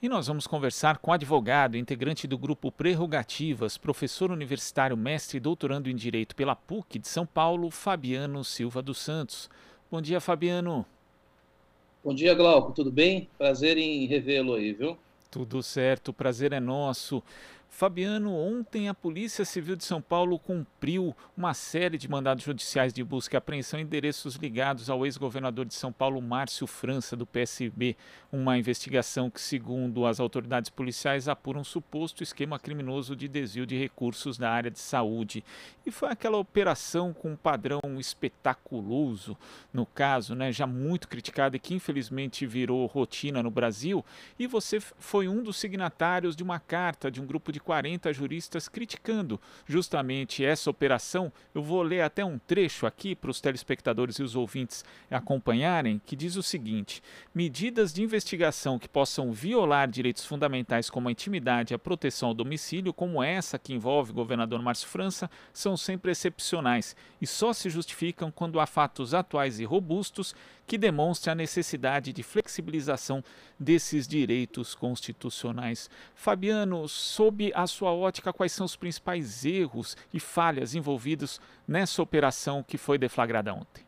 E 0.00 0.10
nós 0.10 0.26
vamos 0.26 0.46
conversar 0.46 0.98
com 0.98 1.10
o 1.10 1.14
advogado, 1.14 1.74
integrante 1.74 2.26
do 2.26 2.36
grupo 2.36 2.70
Prerrogativas, 2.70 3.78
professor 3.78 4.30
universitário, 4.30 4.94
mestre 4.94 5.38
e 5.38 5.40
doutorando 5.40 5.88
em 5.88 5.96
Direito 5.96 6.36
pela 6.36 6.54
PUC 6.54 6.98
de 6.98 7.08
São 7.08 7.24
Paulo, 7.24 7.70
Fabiano 7.70 8.44
Silva 8.44 8.82
dos 8.82 8.98
Santos. 8.98 9.48
Bom 9.90 10.02
dia, 10.02 10.20
Fabiano. 10.20 10.84
Bom 12.04 12.14
dia, 12.14 12.34
Glauco. 12.34 12.72
Tudo 12.72 12.92
bem? 12.92 13.26
Prazer 13.38 13.78
em 13.78 14.04
revê-lo 14.06 14.52
aí, 14.52 14.74
viu? 14.74 14.98
Tudo 15.30 15.62
certo, 15.62 16.08
o 16.08 16.12
prazer 16.12 16.52
é 16.52 16.60
nosso. 16.60 17.22
Fabiano, 17.68 18.34
ontem 18.34 18.88
a 18.88 18.94
Polícia 18.94 19.44
Civil 19.44 19.76
de 19.76 19.84
São 19.84 20.00
Paulo 20.00 20.38
cumpriu 20.38 21.14
uma 21.36 21.52
série 21.52 21.98
de 21.98 22.08
mandados 22.08 22.42
judiciais 22.42 22.90
de 22.90 23.04
busca 23.04 23.36
e 23.36 23.38
apreensão 23.38 23.78
em 23.78 23.82
endereços 23.82 24.36
ligados 24.36 24.88
ao 24.88 25.04
ex-governador 25.04 25.66
de 25.66 25.74
São 25.74 25.92
Paulo, 25.92 26.22
Márcio 26.22 26.66
França, 26.66 27.14
do 27.14 27.26
PSB. 27.26 27.94
Uma 28.32 28.56
investigação 28.56 29.28
que, 29.28 29.40
segundo 29.40 30.06
as 30.06 30.20
autoridades 30.20 30.70
policiais, 30.70 31.28
apura 31.28 31.58
um 31.58 31.64
suposto 31.64 32.22
esquema 32.22 32.58
criminoso 32.58 33.14
de 33.14 33.28
desvio 33.28 33.66
de 33.66 33.76
recursos 33.76 34.38
da 34.38 34.50
área 34.50 34.70
de 34.70 34.78
saúde. 34.78 35.44
E 35.84 35.90
foi 35.90 36.08
aquela 36.08 36.38
operação 36.38 37.12
com 37.12 37.32
um 37.32 37.36
padrão 37.36 37.80
espetaculoso, 37.98 39.36
no 39.70 39.84
caso, 39.84 40.34
né, 40.34 40.50
já 40.50 40.66
muito 40.66 41.08
criticada 41.08 41.56
e 41.56 41.60
que 41.60 41.74
infelizmente 41.74 42.46
virou 42.46 42.86
rotina 42.86 43.42
no 43.42 43.50
Brasil. 43.50 44.02
E 44.38 44.46
você 44.46 44.80
foi 44.80 45.28
um 45.28 45.42
dos 45.42 45.58
signatários 45.58 46.34
de 46.34 46.42
uma 46.42 46.58
carta 46.58 47.10
de 47.10 47.20
um 47.20 47.26
grupo 47.26 47.52
de 47.52 47.55
40 47.60 48.12
juristas 48.12 48.68
criticando 48.68 49.40
justamente 49.66 50.44
essa 50.44 50.70
operação. 50.70 51.32
Eu 51.54 51.62
vou 51.62 51.82
ler 51.82 52.02
até 52.02 52.24
um 52.24 52.38
trecho 52.38 52.86
aqui 52.86 53.14
para 53.14 53.30
os 53.30 53.40
telespectadores 53.40 54.16
e 54.16 54.22
os 54.22 54.36
ouvintes 54.36 54.84
acompanharem, 55.10 56.00
que 56.04 56.16
diz 56.16 56.36
o 56.36 56.42
seguinte: 56.42 57.02
medidas 57.34 57.92
de 57.92 58.02
investigação 58.02 58.78
que 58.78 58.88
possam 58.88 59.32
violar 59.32 59.88
direitos 59.88 60.24
fundamentais 60.24 60.90
como 60.90 61.08
a 61.08 61.12
intimidade 61.12 61.72
e 61.72 61.74
a 61.74 61.78
proteção 61.78 62.28
ao 62.30 62.34
domicílio, 62.34 62.92
como 62.92 63.22
essa 63.22 63.58
que 63.58 63.74
envolve 63.74 64.10
o 64.10 64.14
governador 64.14 64.62
Márcio 64.62 64.88
França, 64.88 65.30
são 65.52 65.76
sempre 65.76 66.12
excepcionais 66.12 66.96
e 67.20 67.26
só 67.26 67.52
se 67.52 67.70
justificam 67.70 68.30
quando 68.30 68.60
há 68.60 68.66
fatos 68.66 69.14
atuais 69.14 69.60
e 69.60 69.64
robustos 69.64 70.34
que 70.66 70.76
demonstrem 70.76 71.32
a 71.32 71.36
necessidade 71.36 72.12
de 72.12 72.22
flexibilização 72.22 73.22
desses 73.58 74.06
direitos 74.06 74.74
constitucionais. 74.74 75.88
Fabiano, 76.14 76.88
sob 76.88 77.52
a 77.54 77.66
sua 77.66 77.92
ótica, 77.92 78.32
quais 78.32 78.52
são 78.52 78.66
os 78.66 78.76
principais 78.76 79.44
erros 79.44 79.96
e 80.12 80.18
falhas 80.18 80.74
envolvidos 80.74 81.40
nessa 81.66 82.02
operação 82.02 82.62
que 82.62 82.76
foi 82.76 82.98
deflagrada 82.98 83.54
ontem? 83.54 83.86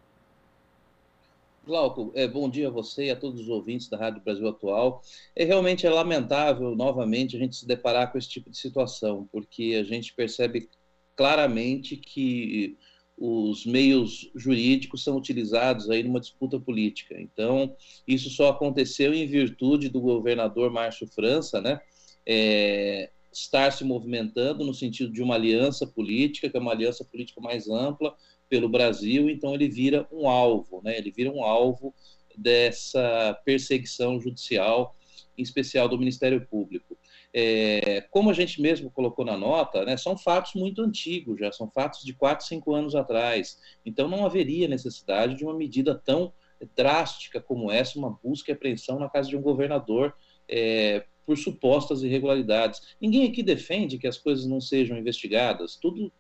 Glauco, 1.67 2.11
é, 2.15 2.27
bom 2.27 2.49
dia 2.49 2.69
a 2.69 2.71
você 2.71 3.07
e 3.07 3.11
a 3.11 3.17
todos 3.17 3.43
os 3.43 3.49
ouvintes 3.51 3.91
da 3.91 3.99
Rádio 3.99 4.23
Brasil 4.23 4.49
Atual. 4.49 5.03
É 5.37 5.45
realmente 5.45 5.87
é 5.87 5.91
lamentável, 5.91 6.75
novamente, 6.75 7.37
a 7.37 7.39
gente 7.39 7.57
se 7.57 7.67
deparar 7.67 8.11
com 8.11 8.17
esse 8.17 8.29
tipo 8.29 8.49
de 8.49 8.57
situação, 8.57 9.29
porque 9.31 9.77
a 9.79 9.85
gente 9.85 10.15
percebe 10.15 10.71
claramente 11.15 11.95
que 11.99 12.79
os 13.21 13.67
meios 13.67 14.31
jurídicos 14.35 15.03
são 15.03 15.17
utilizados 15.17 15.91
aí 15.91 16.03
numa 16.03 16.21
disputa 16.21 16.59
política. 16.61 17.21
Então, 17.21 17.75
isso 18.07 18.31
só 18.31 18.51
aconteceu 18.51 19.13
em 19.13 19.27
virtude 19.27 19.89
do 19.89 20.01
governador 20.01 20.71
Márcio 20.71 21.07
França, 21.09 21.61
né? 21.61 21.81
É, 22.25 23.11
estar 23.33 23.73
se 23.73 23.85
movimentando 23.85 24.65
no 24.65 24.73
sentido 24.73 25.13
de 25.13 25.23
uma 25.23 25.35
aliança 25.35 25.87
política, 25.87 26.49
que 26.49 26.57
é 26.57 26.61
uma 26.61 26.73
aliança 26.73 27.05
política 27.05 27.41
mais 27.41 27.69
ampla 27.69 28.15
pelo 28.49 28.69
Brasil, 28.69 29.29
então 29.29 29.53
ele 29.53 29.69
vira 29.69 30.07
um 30.13 30.29
alvo, 30.29 30.81
né? 30.83 30.97
Ele 30.97 31.11
vira 31.11 31.31
um 31.31 31.43
alvo 31.43 31.93
dessa 32.37 33.37
perseguição 33.45 34.21
judicial, 34.21 34.95
em 35.37 35.43
especial 35.43 35.89
do 35.89 35.99
Ministério 35.99 36.47
Público. 36.47 36.97
É, 37.35 38.01
como 38.11 38.31
a 38.31 38.33
gente 38.33 38.61
mesmo 38.61 38.91
colocou 38.91 39.25
na 39.25 39.37
nota, 39.37 39.85
né, 39.85 39.97
são 39.97 40.17
fatos 40.17 40.55
muito 40.55 40.83
antigos 40.83 41.39
já, 41.39 41.53
são 41.53 41.71
fatos 41.71 42.03
de 42.03 42.15
4, 42.15 42.47
5 42.47 42.75
anos 42.75 42.95
atrás. 42.95 43.59
Então 43.85 44.09
não 44.09 44.25
haveria 44.25 44.67
necessidade 44.67 45.35
de 45.35 45.45
uma 45.45 45.55
medida 45.55 45.95
tão 45.95 46.33
drástica 46.75 47.41
como 47.41 47.71
essa, 47.71 47.99
uma 47.99 48.11
busca 48.11 48.51
e 48.51 48.55
apreensão 48.55 48.99
na 48.99 49.09
casa 49.09 49.29
de 49.29 49.37
um 49.37 49.43
governador 49.43 50.15
é, 50.49 51.05
por 51.29 51.37
supostas 51.37 52.03
irregularidades. 52.03 52.81
Ninguém 53.01 53.29
aqui 53.29 53.43
defende 53.43 53.99
que 53.99 54.07
as 54.07 54.17
coisas 54.17 54.47
não 54.47 54.61
sejam 54.63 54.97
investigadas. 54.97 55.77
Tudo 55.77 56.11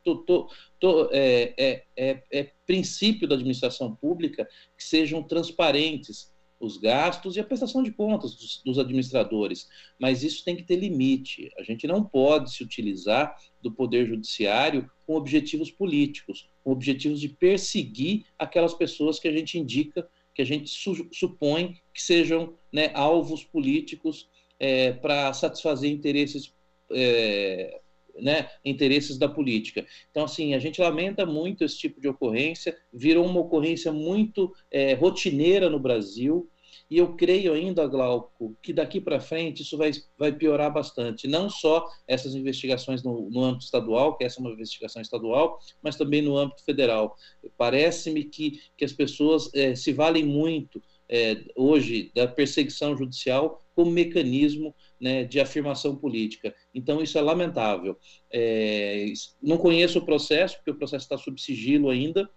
é, 1.12 1.55
é, 1.56 1.84
é, 1.97 2.22
é 2.31 2.53
princípio 2.66 3.27
da 3.27 3.34
administração 3.34 3.97
pública 3.97 4.47
que 4.77 4.84
sejam 4.84 5.22
transparentes 5.22 6.31
os 6.60 6.76
gastos 6.76 7.36
e 7.36 7.41
a 7.41 7.44
prestação 7.44 7.82
de 7.82 7.92
contas 7.92 8.34
dos, 8.34 8.62
dos, 8.64 8.78
administradores. 8.78 9.69
Mas 9.98 10.22
isso 10.22 10.44
tem 10.44 10.56
que 10.56 10.64
ter 10.64 10.76
limite. 10.76 11.50
A 11.58 11.62
gente 11.62 11.86
não 11.86 12.04
pode 12.04 12.52
se 12.52 12.62
utilizar 12.62 13.36
do 13.62 13.72
poder 13.72 14.06
judiciário 14.06 14.91
com 15.06 15.14
objetivos 15.14 15.70
políticos, 15.70 16.48
com 16.64 16.72
objetivos 16.72 17.20
de 17.20 17.28
perseguir 17.28 18.24
aquelas 18.38 18.74
pessoas 18.74 19.19
que 19.19 19.28
a 19.28 19.32
gente 19.32 19.58
indica, 19.58 20.08
que 20.34 20.42
a 20.42 20.44
gente 20.44 20.69
su 20.69 21.08
supõe 21.12 21.76
que 21.94 22.02
sejam 22.02 22.54
né, 22.72 22.90
alvos 22.94 23.44
políticos 23.44 24.28
é, 24.58 24.92
para 24.92 25.32
satisfazer 25.32 25.90
interesses. 25.90 26.52
É, 26.90 27.80
né, 28.21 28.49
interesses 28.65 29.19
da 29.19 29.29
política. 29.29 29.87
Então, 30.11 30.25
assim, 30.25 30.55
a 30.55 30.59
gente 30.59 30.81
lamenta 30.81 31.25
muito 31.25 31.65
esse 31.65 31.79
tipo 31.79 32.01
de 32.01 32.09
ocorrência, 32.09 32.77
virou 32.93 33.25
uma 33.25 33.41
ocorrência 33.41 33.93
muito 33.93 34.53
é, 34.71 34.95
rotineira 34.95 35.69
no 35.69 35.79
Brasil, 35.79 36.51
e 36.91 36.97
eu 36.97 37.15
creio 37.15 37.53
ainda, 37.53 37.87
Glauco, 37.87 38.56
que 38.62 38.73
daqui 38.73 39.01
para 39.01 39.21
frente 39.21 39.62
isso 39.62 39.77
vai, 39.77 39.91
vai 40.17 40.33
piorar 40.33 40.73
bastante. 40.73 41.29
Não 41.29 41.51
só 41.51 41.87
essas 42.06 42.34
investigações 42.34 43.03
no, 43.03 43.29
no 43.31 43.45
âmbito 43.45 43.67
estadual, 43.67 44.17
que 44.17 44.25
essa 44.25 44.41
é 44.41 44.41
uma 44.41 44.53
investigação 44.53 45.03
estadual, 45.03 45.59
mas 45.83 45.97
também 45.97 46.23
no 46.23 46.37
âmbito 46.37 46.65
federal. 46.65 47.15
Parece-me 47.59 48.25
que, 48.25 48.61
que 48.77 48.85
as 48.85 48.93
pessoas 48.93 49.50
é, 49.55 49.75
se 49.75 49.93
valem 49.93 50.25
muito 50.25 50.83
é, 51.09 51.43
hoje 51.55 52.11
da 52.15 52.27
perseguição 52.27 52.97
judicial 52.97 53.62
como 53.75 53.91
mecanismo 53.91 54.75
né, 55.00 55.25
de 55.25 55.41
afirmação 55.41 55.97
política. 55.97 56.54
Então, 56.75 57.03
isso 57.03 57.19
é 57.19 57.20
lamentável. 57.20 57.98
É, 58.32 59.06
não 59.42 59.59
conheço 59.59 59.98
o 59.98 60.04
processo, 60.04 60.56
porque 60.56 60.70
o 60.70 60.78
processo 60.78 61.04
está 61.04 61.16
sob 61.16 61.41
sigilo 61.41 61.91
ainda, 61.91 62.28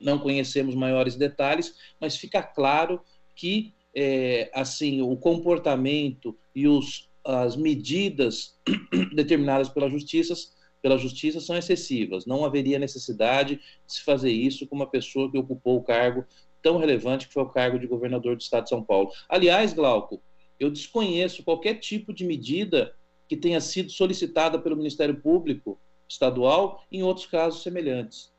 não 0.00 0.18
conhecemos 0.18 0.74
maiores 0.74 1.16
detalhes, 1.16 1.74
mas 2.00 2.16
fica 2.16 2.42
claro 2.42 3.00
que 3.34 3.74
é, 3.94 4.50
assim 4.54 5.00
o 5.00 5.16
comportamento 5.16 6.38
e 6.54 6.68
os, 6.68 7.08
as 7.24 7.56
medidas 7.56 8.58
determinadas 9.14 9.68
pela 9.68 9.88
justiça 9.88 10.34
pela 10.82 10.98
justiça 10.98 11.40
são 11.40 11.56
excessivas. 11.56 12.26
Não 12.26 12.44
haveria 12.44 12.78
necessidade 12.78 13.56
de 13.56 13.92
se 13.92 14.04
fazer 14.04 14.30
isso 14.30 14.68
com 14.68 14.76
uma 14.76 14.88
pessoa 14.88 15.28
que 15.28 15.36
ocupou 15.36 15.78
o 15.78 15.82
cargo 15.82 16.24
tão 16.62 16.78
relevante 16.78 17.26
que 17.26 17.34
foi 17.34 17.42
o 17.42 17.48
cargo 17.48 17.76
de 17.76 17.88
governador 17.88 18.36
do 18.36 18.40
estado 18.40 18.64
de 18.64 18.70
São 18.70 18.84
Paulo. 18.84 19.10
Aliás, 19.28 19.72
Glauco, 19.72 20.22
eu 20.58 20.70
desconheço 20.70 21.42
qualquer 21.42 21.74
tipo 21.74 22.12
de 22.12 22.24
medida 22.24 22.94
que 23.28 23.36
tenha 23.36 23.60
sido 23.60 23.90
solicitada 23.90 24.58
pelo 24.58 24.76
Ministério 24.76 25.20
Público 25.20 25.80
estadual 26.08 26.84
em 26.90 27.02
outros 27.02 27.26
casos 27.26 27.62
semelhantes. 27.62 28.32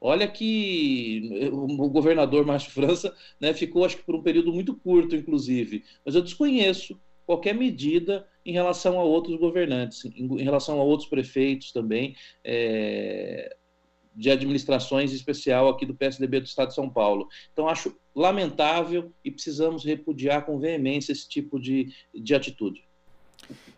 Olha 0.00 0.26
que 0.26 1.50
o 1.52 1.88
governador 1.90 2.46
Márcio 2.46 2.70
França 2.70 3.14
né, 3.38 3.52
ficou, 3.52 3.84
acho 3.84 3.98
que 3.98 4.02
por 4.02 4.14
um 4.14 4.22
período 4.22 4.50
muito 4.50 4.74
curto, 4.74 5.14
inclusive, 5.14 5.84
mas 6.04 6.14
eu 6.14 6.22
desconheço 6.22 6.98
qualquer 7.26 7.54
medida 7.54 8.26
em 8.44 8.52
relação 8.52 8.98
a 8.98 9.04
outros 9.04 9.36
governantes, 9.36 10.04
em, 10.06 10.42
relação 10.42 10.80
a 10.80 10.82
outros 10.82 11.08
prefeitos 11.08 11.70
também, 11.70 12.16
é, 12.42 13.54
de 14.14 14.30
administrações, 14.30 15.12
em 15.12 15.16
especial 15.16 15.68
aqui 15.68 15.86
do 15.86 15.94
PSDB 15.94 16.40
do 16.40 16.46
Estado 16.46 16.68
de 16.68 16.74
São 16.74 16.90
Paulo. 16.90 17.28
Então, 17.52 17.68
acho 17.68 17.96
lamentável 18.14 19.12
e 19.24 19.30
precisamos 19.30 19.84
repudiar 19.84 20.44
com 20.44 20.58
veemência 20.58 21.12
esse 21.12 21.28
tipo 21.28 21.58
de, 21.58 21.92
de 22.14 22.34
atitude. 22.34 22.84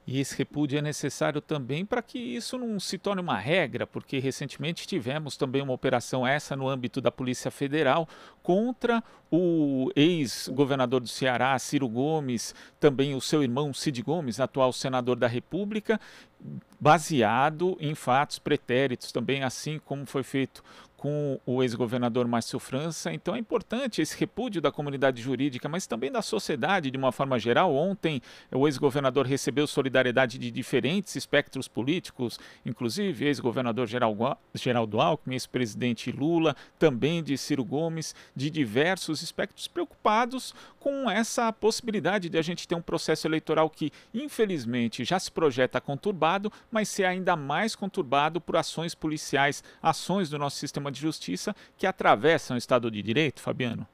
E 0.05 0.19
esse 0.19 0.37
repúdio 0.37 0.79
é 0.79 0.83
necessário 0.83 1.41
também 1.41 1.87
para 1.87 2.03
que 2.03 2.19
isso 2.19 2.59
não 2.59 2.81
se 2.81 2.99
torne 2.99 3.23
uma 3.23 3.39
regra, 3.39 3.87
porque 3.87 4.19
recentemente 4.19 4.87
tivemos 4.87 5.37
também 5.37 5.63
uma 5.63 5.73
operação 5.73 6.27
essa 6.27 6.57
no 6.57 6.69
âmbito 6.69 7.01
da 7.01 7.13
Polícia 7.13 7.53
Federal 7.53 8.09
contra 8.43 9.03
o 9.31 9.93
ex-governador 9.95 11.01
do 11.01 11.09
Ceará, 11.09 11.57
Ciro 11.59 11.89
Gomes, 11.89 12.53
também 12.81 13.15
o 13.15 13.21
seu 13.21 13.45
irmão 13.45 13.73
Cid 13.73 14.03
Gomes, 14.03 14.41
atual 14.41 14.73
senador 14.73 15.17
da 15.17 15.29
República, 15.29 16.01
baseado 16.81 17.77
em 17.79 17.95
fatos 17.95 18.41
pretéritos 18.41 19.13
também, 19.13 19.45
assim 19.45 19.79
como 19.79 20.05
foi 20.05 20.25
feito 20.25 20.65
com 21.03 21.41
o 21.45 21.65
ex-governador 21.65 22.29
Márcio 22.29 22.61
França. 22.61 23.13
Então 23.13 23.35
é 23.35 23.39
importante 23.41 24.01
esse 24.01 24.17
repúdio 24.17 24.63
da 24.63 24.71
comunidade 24.71 25.21
jurídica, 25.21 25.69
mas 25.69 25.85
também 25.85 26.13
da 26.13 26.23
sociedade 26.23 26.93
de 26.93 26.97
uma 26.97 27.11
forma 27.11 27.41
geral. 27.41 27.75
Ontem 27.75 28.23
o 28.53 28.69
ex-governador 28.69 29.27
recebeu 29.27 29.67
solidariedade 29.67 30.39
de 30.39 30.49
diferentes 30.49 31.17
espectros 31.17 31.67
políticos, 31.67 32.39
inclusive 32.65 33.25
ex-governador 33.25 33.89
Geraldo 33.89 35.01
Alckmin, 35.01 35.35
ex-presidente 35.35 36.13
Lula, 36.13 36.55
também 36.79 37.21
de 37.21 37.37
Ciro 37.37 37.65
Gomes, 37.65 38.15
de 38.37 38.49
diversos 38.49 39.23
espectros 39.23 39.67
preocupados 39.67 40.55
com 40.79 41.11
essa 41.11 41.53
possibilidade 41.53 42.29
de 42.29 42.39
a 42.39 42.43
gente 42.43 42.69
ter 42.69 42.77
um 42.77 42.83
processo 42.83 43.27
eleitoral 43.27 43.69
que, 43.69 43.91
infelizmente, 44.15 45.05
já 45.05 45.19
se 45.19 45.33
projeta 45.33 45.81
conturbado, 45.81 46.53
mas 46.71 46.89
ser 46.89 47.07
ainda 47.07 47.35
mais 47.35 47.75
conturbado 47.75 48.41
por 48.41 48.57
ações 48.57 48.95
policiais, 48.95 49.65
ações 49.83 50.31
do 50.31 50.39
nosso 50.39 50.59
sistema 50.59 50.92
de 50.93 51.01
justiça 51.01 51.55
que 51.77 51.87
atravessam 51.87 52.55
o 52.55 52.59
Estado 52.59 52.91
de 52.91 53.03
Direito, 53.03 53.41
Fabiano? 53.41 53.87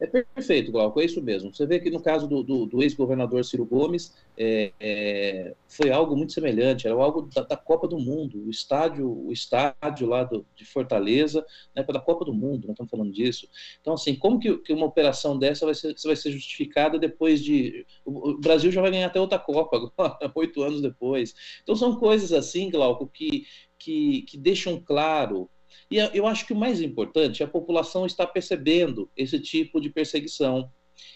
É 0.00 0.06
perfeito, 0.06 0.70
Glauco, 0.70 1.00
é 1.00 1.04
isso 1.04 1.20
mesmo. 1.20 1.52
Você 1.52 1.66
vê 1.66 1.80
que 1.80 1.90
no 1.90 2.00
caso 2.00 2.28
do, 2.28 2.44
do, 2.44 2.66
do 2.66 2.82
ex-governador 2.82 3.44
Ciro 3.44 3.64
Gomes, 3.64 4.14
é, 4.36 4.72
é, 4.78 5.54
foi 5.66 5.90
algo 5.90 6.16
muito 6.16 6.32
semelhante, 6.32 6.86
era 6.86 6.94
algo 6.94 7.22
da, 7.22 7.42
da, 7.42 7.56
Copa 7.56 7.88
do 7.88 7.98
Mundo, 7.98 8.44
o 8.46 8.48
estádio, 8.48 9.10
o 9.10 9.32
estádio 9.32 10.06
lá 10.06 10.22
do, 10.22 10.46
de 10.54 10.64
Fortaleza, 10.64 11.44
né, 11.74 11.82
da 11.82 11.98
Copa 11.98 12.24
do 12.24 12.32
Mundo, 12.32 12.68
nós 12.68 12.74
estamos 12.74 12.90
falando 12.90 13.10
disso. 13.10 13.48
Então, 13.80 13.94
assim, 13.94 14.14
como 14.14 14.38
que, 14.38 14.56
que 14.58 14.72
uma 14.72 14.86
operação 14.86 15.36
dessa 15.36 15.66
vai 15.66 15.74
ser, 15.74 15.92
vai 16.04 16.16
ser 16.16 16.30
justificada 16.30 16.96
depois 16.96 17.42
de... 17.42 17.84
O, 18.04 18.30
o 18.30 18.38
Brasil 18.38 18.70
já 18.70 18.80
vai 18.80 18.92
ganhar 18.92 19.06
até 19.08 19.20
outra 19.20 19.38
Copa, 19.38 19.76
agora, 19.76 20.16
oito 20.36 20.62
anos 20.62 20.80
depois. 20.80 21.34
Então, 21.64 21.74
são 21.74 21.96
coisas 21.96 22.32
assim, 22.32 22.70
Glauco, 22.70 23.08
que, 23.08 23.46
que, 23.76 24.22
que 24.22 24.38
deixam 24.38 24.80
claro 24.80 25.50
e 25.90 25.96
eu 25.96 26.26
acho 26.26 26.46
que 26.46 26.52
o 26.52 26.56
mais 26.56 26.80
importante, 26.80 27.42
a 27.42 27.48
população 27.48 28.06
está 28.06 28.26
percebendo 28.26 29.10
esse 29.16 29.38
tipo 29.40 29.80
de 29.80 29.90
perseguição. 29.90 30.70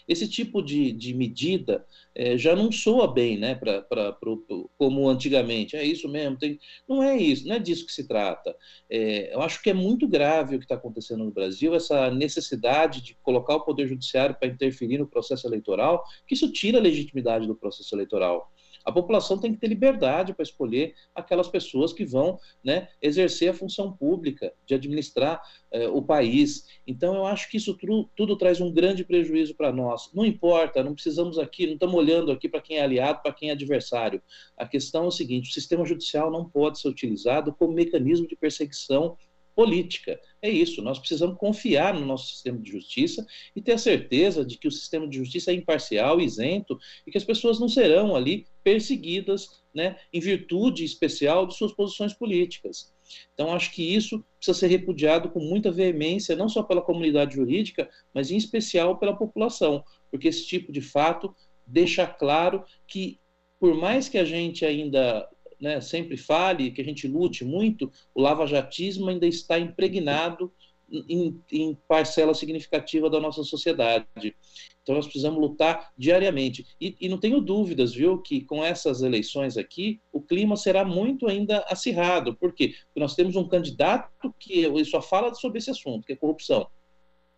Esse 0.06 0.28
tipo 0.28 0.62
de, 0.62 0.92
de 0.92 1.14
medida 1.14 1.84
é, 2.14 2.36
já 2.36 2.54
não 2.54 2.70
soa 2.70 3.12
bem, 3.12 3.38
né, 3.38 3.54
pra, 3.54 3.82
pra, 3.82 4.12
pro, 4.12 4.70
como 4.76 5.08
antigamente. 5.08 5.76
É 5.76 5.84
isso 5.84 6.08
mesmo, 6.08 6.38
tem... 6.38 6.58
não 6.88 7.02
é 7.02 7.16
isso, 7.16 7.46
não 7.46 7.56
é 7.56 7.58
disso 7.58 7.86
que 7.86 7.92
se 7.92 8.06
trata. 8.06 8.54
É, 8.88 9.34
eu 9.34 9.42
acho 9.42 9.62
que 9.62 9.70
é 9.70 9.74
muito 9.74 10.06
grave 10.06 10.56
o 10.56 10.58
que 10.58 10.64
está 10.64 10.74
acontecendo 10.74 11.24
no 11.24 11.32
Brasil, 11.32 11.74
essa 11.74 12.10
necessidade 12.10 13.02
de 13.02 13.16
colocar 13.22 13.56
o 13.56 13.64
Poder 13.64 13.88
Judiciário 13.88 14.36
para 14.38 14.48
interferir 14.48 14.98
no 14.98 15.06
processo 15.06 15.46
eleitoral, 15.46 16.04
que 16.26 16.34
isso 16.34 16.52
tira 16.52 16.78
a 16.78 16.82
legitimidade 16.82 17.46
do 17.46 17.56
processo 17.56 17.94
eleitoral. 17.94 18.51
A 18.84 18.92
população 18.92 19.38
tem 19.38 19.52
que 19.52 19.60
ter 19.60 19.68
liberdade 19.68 20.34
para 20.34 20.42
escolher 20.42 20.94
aquelas 21.14 21.48
pessoas 21.48 21.92
que 21.92 22.04
vão 22.04 22.38
né, 22.64 22.88
exercer 23.00 23.50
a 23.50 23.54
função 23.54 23.92
pública, 23.92 24.52
de 24.66 24.74
administrar 24.74 25.40
eh, 25.70 25.88
o 25.88 26.02
país. 26.02 26.66
Então, 26.86 27.14
eu 27.14 27.26
acho 27.26 27.50
que 27.50 27.56
isso 27.56 27.76
tudo, 27.76 28.10
tudo 28.16 28.36
traz 28.36 28.60
um 28.60 28.72
grande 28.72 29.04
prejuízo 29.04 29.54
para 29.54 29.72
nós. 29.72 30.10
Não 30.12 30.24
importa, 30.24 30.82
não 30.82 30.94
precisamos 30.94 31.38
aqui, 31.38 31.66
não 31.66 31.74
estamos 31.74 31.94
olhando 31.94 32.32
aqui 32.32 32.48
para 32.48 32.60
quem 32.60 32.78
é 32.78 32.82
aliado, 32.82 33.22
para 33.22 33.32
quem 33.32 33.50
é 33.50 33.52
adversário. 33.52 34.22
A 34.56 34.66
questão 34.66 35.04
é 35.04 35.08
o 35.08 35.10
seguinte: 35.10 35.50
o 35.50 35.52
sistema 35.52 35.84
judicial 35.84 36.30
não 36.30 36.48
pode 36.48 36.80
ser 36.80 36.88
utilizado 36.88 37.52
como 37.54 37.72
mecanismo 37.72 38.26
de 38.26 38.36
perseguição 38.36 39.16
política. 39.54 40.18
É 40.40 40.48
isso, 40.48 40.82
nós 40.82 40.98
precisamos 40.98 41.38
confiar 41.38 41.94
no 41.94 42.04
nosso 42.04 42.28
sistema 42.28 42.58
de 42.58 42.70
justiça 42.70 43.24
e 43.54 43.62
ter 43.62 43.72
a 43.72 43.78
certeza 43.78 44.44
de 44.44 44.58
que 44.58 44.68
o 44.68 44.72
sistema 44.72 45.08
de 45.08 45.16
justiça 45.16 45.50
é 45.50 45.54
imparcial, 45.54 46.20
isento 46.20 46.78
e 47.06 47.10
que 47.10 47.18
as 47.18 47.24
pessoas 47.24 47.60
não 47.60 47.68
serão 47.68 48.16
ali 48.16 48.46
perseguidas 48.64 49.62
né, 49.74 49.96
em 50.12 50.20
virtude 50.20 50.84
especial 50.84 51.46
de 51.46 51.56
suas 51.56 51.72
posições 51.72 52.12
políticas. 52.12 52.92
Então, 53.34 53.52
acho 53.52 53.72
que 53.72 53.82
isso 53.82 54.24
precisa 54.36 54.58
ser 54.58 54.66
repudiado 54.68 55.30
com 55.30 55.40
muita 55.40 55.70
veemência, 55.70 56.36
não 56.36 56.48
só 56.48 56.62
pela 56.62 56.82
comunidade 56.82 57.34
jurídica, 57.34 57.88
mas 58.12 58.30
em 58.30 58.36
especial 58.36 58.98
pela 58.98 59.16
população, 59.16 59.84
porque 60.10 60.28
esse 60.28 60.46
tipo 60.46 60.72
de 60.72 60.80
fato 60.80 61.34
deixa 61.66 62.06
claro 62.06 62.64
que, 62.86 63.20
por 63.58 63.74
mais 63.74 64.08
que 64.08 64.18
a 64.18 64.24
gente 64.24 64.64
ainda 64.64 65.28
né, 65.62 65.80
sempre 65.80 66.16
fale, 66.16 66.72
que 66.72 66.80
a 66.80 66.84
gente 66.84 67.06
lute 67.06 67.44
muito, 67.44 67.90
o 68.12 68.20
lavajatismo 68.20 69.08
ainda 69.08 69.28
está 69.28 69.60
impregnado 69.60 70.52
em, 70.90 71.40
em, 71.52 71.78
parcela 71.86 72.34
significativa 72.34 73.08
da 73.08 73.20
nossa 73.20 73.44
sociedade. 73.44 74.36
Então 74.82 74.96
nós 74.96 75.06
precisamos 75.06 75.40
lutar 75.40 75.92
diariamente. 75.96 76.66
E, 76.80 76.96
e, 77.00 77.08
não 77.08 77.16
tenho 77.16 77.40
dúvidas, 77.40 77.94
viu, 77.94 78.20
que 78.20 78.40
com 78.40 78.64
essas 78.64 79.02
eleições 79.02 79.56
aqui, 79.56 80.00
o 80.12 80.20
clima 80.20 80.56
será 80.56 80.84
muito 80.84 81.28
ainda 81.28 81.60
acirrado. 81.68 82.34
Por 82.34 82.52
quê? 82.52 82.74
Porque 82.86 83.00
nós 83.00 83.14
temos 83.14 83.36
um 83.36 83.46
candidato 83.46 84.34
que 84.40 84.66
só 84.84 85.00
fala 85.00 85.32
sobre 85.34 85.58
esse 85.58 85.70
assunto, 85.70 86.04
que 86.04 86.12
é 86.12 86.16
corrupção. 86.16 86.68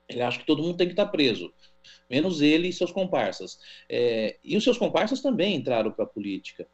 Ele 0.09 0.23
acha 0.23 0.39
que 0.39 0.47
todo 0.47 0.63
mundo 0.63 0.79
tem 0.79 0.87
que 0.87 0.95
estar 0.95 1.07
preso, 1.07 1.53
menos 2.09 2.41
ele 2.41 2.69
e 2.69 2.73
seus 2.73 2.91
comparsas. 2.91 3.59
É, 3.89 4.39
e 4.43 4.57
os 4.57 4.65
seus 4.65 4.79
comparsas 4.79 5.21
também 5.21 5.57
entraram 5.57 5.93
para 5.93 6.05
a 6.07 6.09
política. 6.09 6.67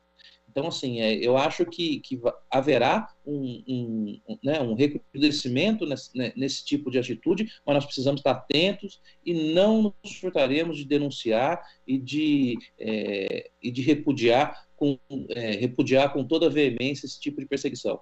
Então, 0.51 0.67
assim, 0.67 1.01
é, 1.01 1.15
eu 1.15 1.37
acho 1.37 1.65
que, 1.65 2.01
que 2.01 2.21
haverá 2.51 3.09
um, 3.25 3.63
um, 3.69 4.39
né, 4.43 4.61
um 4.61 4.75
recrudescimento 4.75 5.87
nesse, 5.87 6.17
né, 6.17 6.33
nesse, 6.37 6.65
tipo 6.65 6.91
de 6.91 6.99
atitude, 6.99 7.49
mas 7.65 7.75
nós 7.77 7.85
precisamos 7.85 8.19
estar 8.19 8.33
atentos 8.33 9.01
e 9.25 9.55
não 9.55 9.95
nos 10.03 10.17
furtaremos 10.17 10.77
de 10.77 10.85
denunciar 10.85 11.63
e 11.87 11.99
de, 11.99 12.59
é, 12.79 13.51
e 13.63 13.71
de 13.71 13.81
repudiar, 13.83 14.67
com, 14.75 14.99
é, 15.29 15.53
repudiar 15.53 16.13
com 16.13 16.25
toda 16.25 16.51
veemência 16.51 17.07
esse 17.07 17.21
tipo 17.21 17.41
de 17.41 17.47
perseguição. 17.47 18.01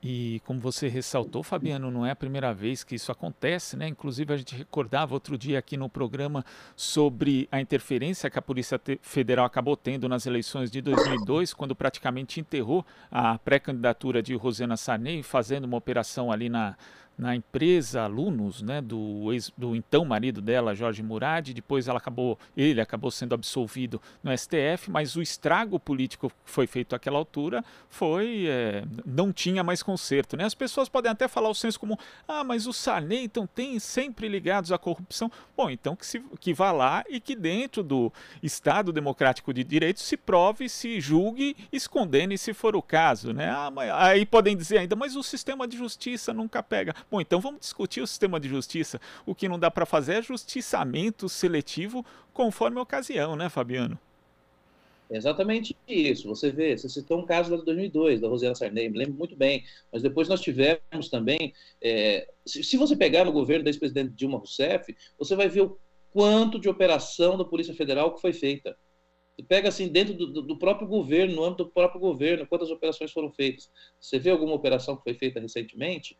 E 0.00 0.40
como 0.44 0.60
você 0.60 0.86
ressaltou, 0.86 1.42
Fabiano, 1.42 1.90
não 1.90 2.06
é 2.06 2.12
a 2.12 2.16
primeira 2.16 2.54
vez 2.54 2.84
que 2.84 2.94
isso 2.94 3.10
acontece, 3.10 3.76
né? 3.76 3.88
Inclusive 3.88 4.32
a 4.32 4.36
gente 4.36 4.54
recordava 4.54 5.12
outro 5.12 5.36
dia 5.36 5.58
aqui 5.58 5.76
no 5.76 5.88
programa 5.88 6.44
sobre 6.76 7.48
a 7.50 7.60
interferência 7.60 8.30
que 8.30 8.38
a 8.38 8.42
Polícia 8.42 8.80
Federal 9.02 9.44
acabou 9.44 9.76
tendo 9.76 10.08
nas 10.08 10.24
eleições 10.24 10.70
de 10.70 10.80
2002, 10.80 11.52
quando 11.52 11.74
praticamente 11.74 12.38
enterrou 12.38 12.86
a 13.10 13.38
pré-candidatura 13.38 14.22
de 14.22 14.34
Rosana 14.36 14.76
Sarney, 14.76 15.22
fazendo 15.24 15.64
uma 15.64 15.76
operação 15.76 16.30
ali 16.30 16.48
na, 16.48 16.76
na 17.18 17.34
empresa 17.34 18.02
Alunos, 18.02 18.62
né, 18.62 18.80
do, 18.80 19.32
ex, 19.32 19.52
do 19.56 19.74
então 19.74 20.04
marido 20.04 20.40
dela, 20.40 20.74
Jorge 20.74 21.02
Murad, 21.02 21.52
depois 21.52 21.88
ela 21.88 21.98
acabou, 21.98 22.38
ele 22.56 22.80
acabou 22.80 23.10
sendo 23.10 23.34
absolvido 23.34 24.00
no 24.22 24.36
STF, 24.36 24.90
mas 24.90 25.16
o 25.16 25.22
estrago 25.22 25.78
político 25.78 26.30
que 26.30 26.34
foi 26.44 26.66
feito 26.66 26.94
àquela 26.94 27.18
altura 27.18 27.64
foi, 27.88 28.46
é, 28.48 28.84
não 29.04 29.32
tinha 29.32 29.62
mais 29.64 29.82
conserto, 29.82 30.36
né? 30.36 30.44
As 30.44 30.54
pessoas 30.54 30.88
podem 30.88 31.10
até 31.10 31.28
falar 31.28 31.48
o 31.48 31.54
senso 31.54 31.78
como, 31.78 31.98
ah, 32.26 32.44
mas 32.44 32.66
o 32.66 32.72
Sarney 32.72 33.24
então 33.24 33.46
tem 33.46 33.78
sempre 33.78 34.28
ligados 34.28 34.72
à 34.72 34.78
corrupção. 34.78 35.30
Bom, 35.56 35.68
então 35.68 35.96
que, 35.96 36.06
se, 36.06 36.20
que 36.40 36.54
vá 36.54 36.70
lá 36.72 37.04
e 37.08 37.20
que 37.20 37.34
dentro 37.34 37.82
do 37.82 38.12
Estado 38.42 38.92
Democrático 38.92 39.52
de 39.52 39.64
Direito 39.64 40.00
se 40.00 40.16
prove, 40.16 40.68
se 40.68 41.00
julgue 41.00 41.56
e 41.72 41.80
se 41.80 41.88
se 42.36 42.54
for 42.54 42.76
o 42.76 42.82
caso, 42.82 43.32
né? 43.32 43.50
Ah, 43.50 43.70
mas, 43.70 43.90
aí 43.90 44.24
podem 44.24 44.56
dizer 44.56 44.78
ainda, 44.78 44.94
mas 44.94 45.16
o 45.16 45.22
sistema 45.22 45.66
de 45.66 45.76
justiça 45.76 46.32
nunca 46.32 46.62
pega. 46.62 46.94
Bom, 47.10 47.20
então 47.20 47.40
vamos 47.40 47.60
discutir 47.60 48.00
o 48.00 48.06
sistema 48.06 48.38
de 48.38 48.48
justiça. 48.48 49.00
O 49.24 49.34
que 49.34 49.48
não 49.48 49.58
dá 49.58 49.70
para 49.70 49.86
fazer 49.86 50.14
é 50.14 50.22
justiçamento 50.22 51.28
seletivo 51.28 52.04
conforme 52.32 52.78
a 52.78 52.82
ocasião, 52.82 53.34
né, 53.34 53.48
Fabiano? 53.48 53.98
Exatamente 55.10 55.74
isso. 55.86 56.28
Você 56.28 56.50
vê, 56.50 56.76
você 56.76 56.88
citou 56.88 57.18
um 57.18 57.24
caso 57.24 57.50
lá 57.50 57.56
de 57.56 57.64
2002, 57.64 58.20
da 58.20 58.28
Rosiana 58.28 58.54
Sarney, 58.54 58.90
me 58.90 58.98
lembro 58.98 59.14
muito 59.14 59.34
bem. 59.34 59.64
Mas 59.90 60.02
depois 60.02 60.28
nós 60.28 60.40
tivemos 60.40 61.08
também. 61.10 61.54
É, 61.80 62.28
se, 62.44 62.62
se, 62.62 62.76
você 62.76 62.94
pegar 62.94 63.24
no 63.24 63.32
governo 63.32 63.64
da 63.64 63.70
ex-presidente 63.70 64.12
Dilma 64.12 64.36
Rousseff, 64.36 64.94
você 65.18 65.34
vai 65.34 65.48
ver 65.48 65.62
o 65.62 65.78
quanto 66.10 66.58
de 66.58 66.68
operação 66.68 67.38
da 67.38 67.44
Polícia 67.44 67.74
Federal 67.74 68.14
que 68.14 68.20
foi 68.20 68.34
feita. 68.34 68.76
Pega 69.46 69.68
assim, 69.68 69.88
dentro 69.88 70.14
do, 70.14 70.42
do, 70.42 70.58
próprio 70.58 70.88
governo, 70.88 71.36
no 71.36 71.44
âmbito 71.44 71.64
do 71.64 71.70
próprio 71.70 72.00
governo, 72.00 72.46
quantas 72.46 72.70
operações 72.70 73.12
foram 73.12 73.30
feitas. 73.30 73.70
Você 74.00 74.18
vê 74.18 74.30
alguma 74.30 74.54
operação 74.54 74.96
que 74.96 75.04
foi 75.04 75.14
feita 75.14 75.38
recentemente? 75.38 76.16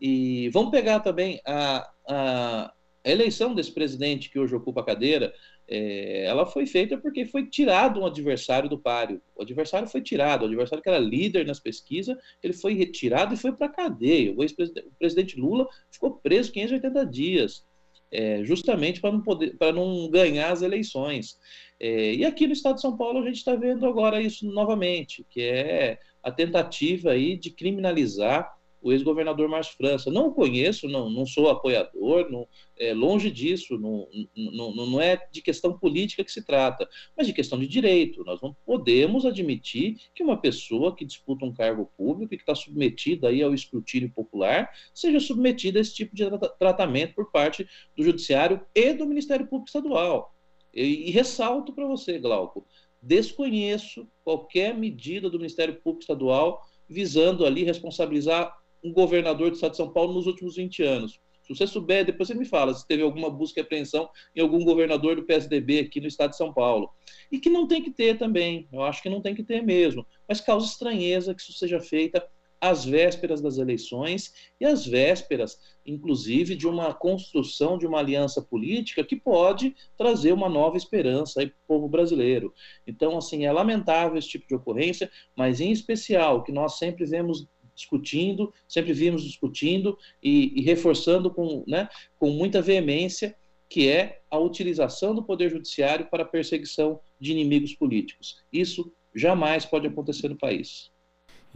E 0.00 0.48
vamos 0.50 0.70
pegar 0.70 1.00
também 1.00 1.40
a, 1.46 1.88
a, 2.08 2.74
eleição 3.04 3.54
desse 3.54 3.72
presidente 3.72 4.28
que 4.28 4.38
hoje 4.38 4.54
ocupa 4.54 4.80
a 4.80 4.84
cadeira. 4.84 5.32
É, 5.68 6.24
ela 6.24 6.44
foi 6.44 6.66
feita 6.66 6.98
porque 6.98 7.24
foi 7.24 7.46
tirado 7.46 8.00
um 8.00 8.06
adversário 8.06 8.68
do 8.68 8.78
páreo. 8.78 9.22
O 9.34 9.42
adversário 9.42 9.88
foi 9.88 10.00
tirado, 10.00 10.42
o 10.42 10.46
adversário 10.46 10.82
que 10.82 10.88
era 10.88 10.98
líder 10.98 11.46
nas 11.46 11.60
pesquisas, 11.60 12.16
ele 12.42 12.52
foi 12.52 12.74
retirado 12.74 13.32
e 13.32 13.36
foi 13.36 13.52
para 13.52 13.66
a 13.66 13.72
cadeia. 13.72 14.32
O, 14.32 14.42
o 14.42 14.92
presidente 14.98 15.38
Lula 15.38 15.68
ficou 15.90 16.16
preso 16.16 16.52
580 16.52 17.06
dias, 17.06 17.64
é, 18.10 18.44
justamente 18.44 19.00
para 19.00 19.12
não, 19.12 19.20
poder, 19.20 19.56
para 19.56 19.72
não 19.72 20.08
ganhar 20.10 20.52
as 20.52 20.62
eleições. 20.62 21.38
É, 21.78 22.14
e 22.14 22.24
aqui 22.24 22.46
no 22.46 22.52
estado 22.52 22.76
de 22.76 22.80
São 22.80 22.96
Paulo 22.96 23.20
a 23.20 23.26
gente 23.26 23.36
está 23.36 23.54
vendo 23.54 23.86
agora 23.86 24.20
isso 24.20 24.46
novamente, 24.46 25.26
que 25.28 25.42
é 25.42 25.98
a 26.22 26.32
tentativa 26.32 27.10
aí 27.10 27.36
de 27.36 27.50
criminalizar 27.50 28.55
o 28.86 28.92
ex-governador 28.92 29.48
Márcio 29.48 29.76
França. 29.76 30.12
Não 30.12 30.32
conheço, 30.32 30.86
não, 30.86 31.10
não 31.10 31.26
sou 31.26 31.50
apoiador, 31.50 32.30
não, 32.30 32.46
é, 32.78 32.94
longe 32.94 33.32
disso, 33.32 33.76
não, 33.76 34.06
não, 34.36 34.72
não 34.72 35.00
é 35.00 35.20
de 35.32 35.42
questão 35.42 35.76
política 35.76 36.22
que 36.22 36.30
se 36.30 36.44
trata, 36.44 36.88
mas 37.16 37.26
de 37.26 37.32
questão 37.32 37.58
de 37.58 37.66
direito. 37.66 38.22
Nós 38.24 38.40
não 38.40 38.56
podemos 38.64 39.26
admitir 39.26 39.96
que 40.14 40.22
uma 40.22 40.40
pessoa 40.40 40.94
que 40.94 41.04
disputa 41.04 41.44
um 41.44 41.52
cargo 41.52 41.90
público 41.96 42.32
e 42.32 42.36
que 42.36 42.44
está 42.44 42.54
submetida 42.54 43.28
aí 43.28 43.42
ao 43.42 43.52
escrutínio 43.52 44.08
popular 44.10 44.70
seja 44.94 45.18
submetida 45.18 45.80
a 45.80 45.82
esse 45.82 45.94
tipo 45.94 46.14
de 46.14 46.24
tratamento 46.56 47.12
por 47.16 47.32
parte 47.32 47.66
do 47.96 48.04
Judiciário 48.04 48.60
e 48.72 48.92
do 48.92 49.04
Ministério 49.04 49.48
Público 49.48 49.68
Estadual. 49.68 50.32
E, 50.72 51.08
e 51.08 51.10
ressalto 51.10 51.72
para 51.72 51.88
você, 51.88 52.20
Glauco, 52.20 52.64
desconheço 53.02 54.06
qualquer 54.22 54.76
medida 54.76 55.28
do 55.28 55.38
Ministério 55.38 55.74
Público 55.74 56.02
Estadual 56.02 56.62
visando 56.88 57.44
ali 57.44 57.64
responsabilizar 57.64 58.54
um 58.82 58.92
governador 58.92 59.50
do 59.50 59.54
estado 59.54 59.72
de 59.72 59.76
São 59.76 59.92
Paulo 59.92 60.14
nos 60.14 60.26
últimos 60.26 60.56
20 60.56 60.82
anos. 60.82 61.20
Se 61.46 61.54
você 61.54 61.66
souber, 61.66 62.04
depois 62.04 62.28
você 62.28 62.34
me 62.34 62.44
fala 62.44 62.74
se 62.74 62.86
teve 62.86 63.02
alguma 63.02 63.30
busca 63.30 63.60
e 63.60 63.62
apreensão 63.62 64.08
em 64.34 64.40
algum 64.40 64.64
governador 64.64 65.14
do 65.14 65.22
PSDB 65.22 65.78
aqui 65.78 66.00
no 66.00 66.08
estado 66.08 66.30
de 66.30 66.36
São 66.36 66.52
Paulo. 66.52 66.90
E 67.30 67.38
que 67.38 67.48
não 67.48 67.68
tem 67.68 67.80
que 67.80 67.92
ter 67.92 68.18
também, 68.18 68.68
eu 68.72 68.82
acho 68.82 69.00
que 69.00 69.08
não 69.08 69.22
tem 69.22 69.34
que 69.34 69.44
ter 69.44 69.62
mesmo, 69.62 70.04
mas 70.28 70.40
causa 70.40 70.66
estranheza 70.66 71.34
que 71.34 71.40
isso 71.40 71.52
seja 71.52 71.78
feita 71.78 72.26
às 72.60 72.84
vésperas 72.84 73.40
das 73.40 73.58
eleições 73.58 74.32
e 74.60 74.64
às 74.64 74.86
vésperas, 74.86 75.58
inclusive, 75.84 76.56
de 76.56 76.66
uma 76.66 76.92
construção 76.92 77.78
de 77.78 77.86
uma 77.86 77.98
aliança 77.98 78.42
política 78.42 79.04
que 79.04 79.14
pode 79.14 79.74
trazer 79.96 80.32
uma 80.32 80.48
nova 80.48 80.76
esperança 80.76 81.40
para 81.40 81.48
o 81.48 81.66
povo 81.66 81.88
brasileiro. 81.88 82.52
Então, 82.86 83.16
assim, 83.16 83.44
é 83.44 83.52
lamentável 83.52 84.18
esse 84.18 84.28
tipo 84.28 84.48
de 84.48 84.54
ocorrência, 84.54 85.10
mas 85.36 85.60
em 85.60 85.70
especial 85.70 86.42
que 86.42 86.50
nós 86.50 86.78
sempre 86.78 87.04
vemos 87.04 87.46
discutindo, 87.76 88.52
sempre 88.66 88.92
vimos 88.92 89.22
discutindo 89.22 89.96
e, 90.22 90.58
e 90.58 90.62
reforçando 90.62 91.30
com, 91.30 91.64
né, 91.68 91.88
com 92.18 92.30
muita 92.30 92.60
veemência 92.62 93.36
que 93.68 93.88
é 93.88 94.20
a 94.30 94.38
utilização 94.38 95.14
do 95.14 95.22
poder 95.22 95.50
judiciário 95.50 96.06
para 96.06 96.22
a 96.22 96.26
perseguição 96.26 97.00
de 97.20 97.32
inimigos 97.32 97.74
políticos. 97.74 98.36
Isso 98.52 98.92
jamais 99.14 99.64
pode 99.64 99.86
acontecer 99.86 100.28
no 100.28 100.36
país. 100.36 100.90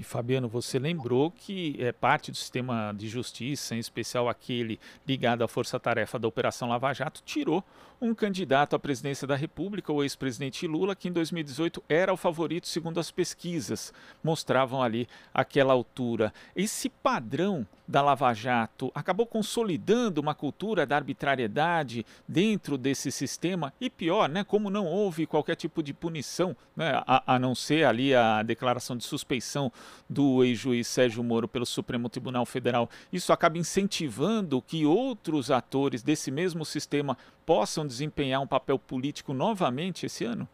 E 0.01 0.03
Fabiano, 0.03 0.49
você 0.49 0.79
lembrou 0.79 1.31
que 1.31 1.77
é, 1.79 1.93
parte 1.93 2.31
do 2.31 2.37
sistema 2.37 2.93
de 2.97 3.07
justiça, 3.07 3.75
em 3.75 3.79
especial 3.79 4.29
aquele 4.29 4.81
ligado 5.07 5.45
à 5.45 5.49
força-tarefa 5.49 6.19
da 6.19 6.27
Operação 6.27 6.71
Lava 6.71 6.93
Jato, 6.95 7.23
tirou 7.23 7.63
um 8.01 8.15
candidato 8.15 8.75
à 8.75 8.79
presidência 8.79 9.27
da 9.27 9.37
República, 9.37 9.93
o 9.93 10.03
ex-presidente 10.03 10.67
Lula, 10.67 10.97
que 10.97 11.09
em 11.09 11.13
2018 11.13 11.83
era 11.89 12.13
o 12.13 12.17
favorito 12.17 12.67
segundo 12.67 12.99
as 12.99 13.11
pesquisas, 13.11 13.93
mostravam 14.25 14.83
ali 14.83 15.07
aquela 15.35 15.75
altura. 15.75 16.33
Esse 16.57 16.89
padrão 16.89 17.67
da 17.91 18.01
Lava 18.01 18.33
Jato 18.33 18.91
acabou 18.95 19.27
consolidando 19.27 20.21
uma 20.21 20.35
cultura 20.35 20.87
da 20.87 20.95
arbitrariedade 20.95 22.07
dentro 22.27 22.79
desse 22.79 23.11
sistema 23.11 23.73
e 23.81 23.91
pior, 23.91 24.29
né, 24.29 24.45
como 24.45 24.71
não 24.71 24.87
houve 24.87 25.27
qualquer 25.27 25.57
tipo 25.57 25.83
de 25.83 25.93
punição, 25.93 26.57
né, 26.77 27.03
a, 27.05 27.35
a 27.35 27.39
não 27.39 27.53
ser 27.53 27.85
ali 27.85 28.15
a 28.15 28.45
declaração 28.45 28.97
de 28.97 29.03
suspeição 29.03 29.73
do 30.09 30.45
ex-juiz 30.45 30.87
Sérgio 30.87 31.25
Moro 31.25 31.49
pelo 31.49 31.67
Supremo 31.67 32.09
Tribunal 32.09 32.47
Federal, 32.47 32.89
isso 33.13 33.33
acaba 33.33 33.59
incentivando 33.59 34.63
que 34.63 34.87
outros 34.87 35.51
atores 35.51 36.03
desse 36.03 36.31
mesmo 36.31 36.65
sistema 36.65 37.19
possam 37.51 37.85
desempenhar 37.85 38.41
um 38.41 38.47
papel 38.47 38.79
político 38.79 39.35
novamente 39.35 40.07
esse 40.07 40.25
ano? 40.25 40.49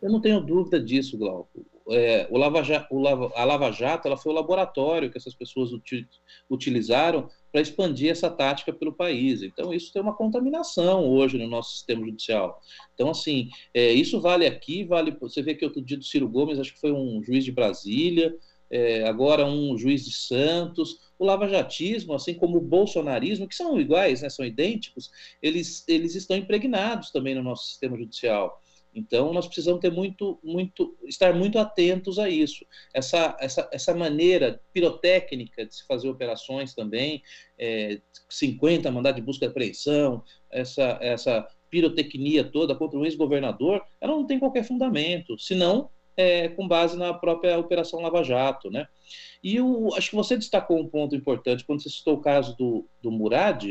Eu 0.00 0.10
não 0.10 0.18
tenho 0.18 0.40
dúvida 0.40 0.82
disso, 0.82 1.18
Glauco. 1.18 1.62
É, 1.90 2.26
o 2.30 2.38
Lava 2.38 2.62
Jato, 2.62 2.94
o 2.94 2.98
Lava, 2.98 3.30
a 3.36 3.44
Lava 3.44 3.70
Jato 3.70 4.08
ela 4.08 4.16
foi 4.16 4.32
o 4.32 4.34
laboratório 4.34 5.10
que 5.10 5.18
essas 5.18 5.34
pessoas 5.34 5.72
uti, 5.72 6.08
utilizaram 6.48 7.28
para 7.52 7.60
expandir 7.60 8.10
essa 8.10 8.30
tática 8.30 8.72
pelo 8.72 8.94
país. 8.94 9.42
Então, 9.42 9.74
isso 9.74 9.92
tem 9.92 10.00
uma 10.00 10.16
contaminação 10.16 11.06
hoje 11.06 11.36
no 11.36 11.46
nosso 11.46 11.74
sistema 11.74 12.02
judicial. 12.06 12.58
Então, 12.94 13.10
assim, 13.10 13.50
é, 13.74 13.92
isso 13.92 14.22
vale 14.22 14.46
aqui, 14.46 14.84
vale. 14.84 15.14
Você 15.20 15.42
vê 15.42 15.54
que 15.54 15.66
outro 15.66 15.82
dia 15.82 15.98
do 15.98 16.04
Ciro 16.04 16.26
Gomes, 16.26 16.58
acho 16.58 16.72
que 16.72 16.80
foi 16.80 16.92
um 16.92 17.22
juiz 17.22 17.44
de 17.44 17.52
Brasília, 17.52 18.34
é, 18.70 19.04
agora 19.08 19.44
um 19.44 19.76
juiz 19.76 20.04
de 20.04 20.12
Santos. 20.12 21.10
O 21.18 21.24
lavajatismo, 21.24 22.14
assim 22.14 22.34
como 22.34 22.58
o 22.58 22.62
bolsonarismo, 22.62 23.48
que 23.48 23.54
são 23.54 23.80
iguais, 23.80 24.22
né, 24.22 24.30
são 24.30 24.44
idênticos, 24.44 25.10
eles, 25.42 25.84
eles 25.88 26.14
estão 26.14 26.36
impregnados 26.36 27.10
também 27.10 27.34
no 27.34 27.42
nosso 27.42 27.66
sistema 27.66 27.96
judicial. 27.96 28.60
Então, 28.94 29.32
nós 29.32 29.46
precisamos 29.46 29.80
ter 29.80 29.90
muito, 29.90 30.38
muito, 30.42 30.96
estar 31.06 31.34
muito 31.34 31.58
atentos 31.58 32.18
a 32.18 32.28
isso. 32.28 32.64
Essa, 32.92 33.36
essa, 33.38 33.68
essa 33.72 33.94
maneira 33.94 34.60
pirotécnica 34.72 35.64
de 35.64 35.76
se 35.76 35.86
fazer 35.86 36.08
operações 36.08 36.74
também, 36.74 37.22
é, 37.58 38.00
50 38.28 38.90
mandados 38.90 39.20
de 39.20 39.24
busca 39.24 39.44
e 39.44 39.48
apreensão, 39.48 40.24
essa, 40.50 40.98
essa 41.00 41.46
pirotecnia 41.70 42.42
toda 42.42 42.74
contra 42.74 42.98
um 42.98 43.04
ex-governador, 43.04 43.80
ela 44.00 44.16
não 44.16 44.26
tem 44.26 44.40
qualquer 44.40 44.64
fundamento, 44.64 45.38
senão 45.38 45.88
é, 46.16 46.48
com 46.48 46.66
base 46.66 46.96
na 46.96 47.14
própria 47.14 47.58
Operação 47.58 48.00
Lava 48.00 48.22
Jato. 48.22 48.70
Né? 48.70 48.86
E 49.42 49.56
eu, 49.56 49.94
acho 49.94 50.10
que 50.10 50.16
você 50.16 50.36
destacou 50.36 50.78
um 50.78 50.88
ponto 50.88 51.14
importante, 51.14 51.64
quando 51.64 51.82
você 51.82 51.90
citou 51.90 52.14
o 52.14 52.20
caso 52.20 52.56
do, 52.56 52.88
do 53.02 53.10
Murad, 53.10 53.64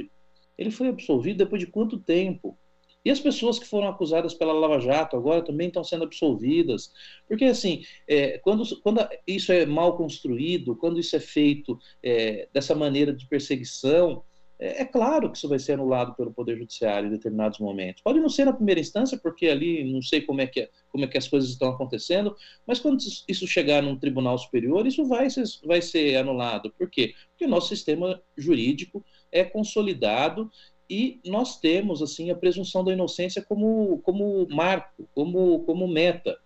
ele 0.58 0.72
foi 0.72 0.90
absolvido 0.90 1.38
depois 1.38 1.62
de 1.62 1.68
quanto 1.68 2.00
tempo? 2.00 2.58
E 3.04 3.10
as 3.10 3.20
pessoas 3.20 3.58
que 3.58 3.66
foram 3.66 3.88
acusadas 3.88 4.34
pela 4.34 4.52
Lava 4.52 4.80
Jato 4.80 5.16
agora 5.16 5.42
também 5.42 5.68
estão 5.68 5.84
sendo 5.84 6.04
absolvidas. 6.04 6.92
Porque, 7.28 7.46
assim, 7.46 7.82
é, 8.08 8.38
quando, 8.40 8.64
quando 8.82 9.08
isso 9.26 9.54
é 9.54 9.66
mal 9.66 9.96
construído, 9.96 10.76
quando 10.76 11.00
isso 11.00 11.16
é 11.16 11.20
feito 11.20 11.80
é, 12.04 12.50
dessa 12.54 12.76
maneira 12.76 13.14
de 13.14 13.26
perseguição, 13.28 14.24
é, 14.60 14.82
é, 14.82 14.86
claro 14.86 15.32
que 15.32 15.38
isso 15.38 15.48
vai 15.48 15.58
ser 15.58 15.74
anulado 15.74 16.14
pelo 16.16 16.34
Poder 16.34 16.58
Judiciário 16.58 17.08
em 17.08 17.12
determinados 17.12 17.60
momentos. 17.60 18.02
Pode 18.02 18.20
não 18.20 18.28
ser 18.28 18.44
na 18.44 18.52
primeira 18.52 18.82
instância, 18.82 19.18
porque 19.18 19.48
ali 19.48 19.90
não 19.90 20.02
sei 20.02 20.22
como 20.22 20.42
é 20.42 20.48
que, 20.48 20.62
é, 20.62 20.70
como 20.90 21.06
é 21.06 21.08
que 21.08 21.18
as 21.18 21.30
coisas 21.30 21.50
estão 21.50 21.70
acontecendo, 21.70 22.36
mas 22.68 22.80
quando 22.80 23.00
isso 23.28 23.48
chegar 23.48 23.82
num 23.82 23.98
tribunal 23.98 24.38
superior, 24.38 24.86
isso 24.86 25.06
vai 25.06 25.30
ser, 25.30 25.44
vai 25.64 25.82
ser 25.82 26.18
anulado. 26.18 26.74
Por 26.78 26.90
quê? 26.90 27.14
Porque 27.30 27.46
o 27.46 27.50
nosso 27.50 27.70
sistema 27.70 28.22
jurídico 28.38 29.04
é 29.32 29.46
consolidado 29.46 30.52
e 30.90 31.22
nós 31.26 31.60
temos 31.60 32.02
assim 32.02 32.30
a 32.30 32.36
presunção 32.36 32.84
da 32.84 32.92
inocência 32.92 33.42
como, 33.42 34.00
como 34.00 34.46
marco, 34.50 35.08
como, 35.14 35.64
como 35.64 35.88
meta. 35.88 36.38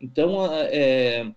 Então, 0.00 0.44
é, 0.52 1.30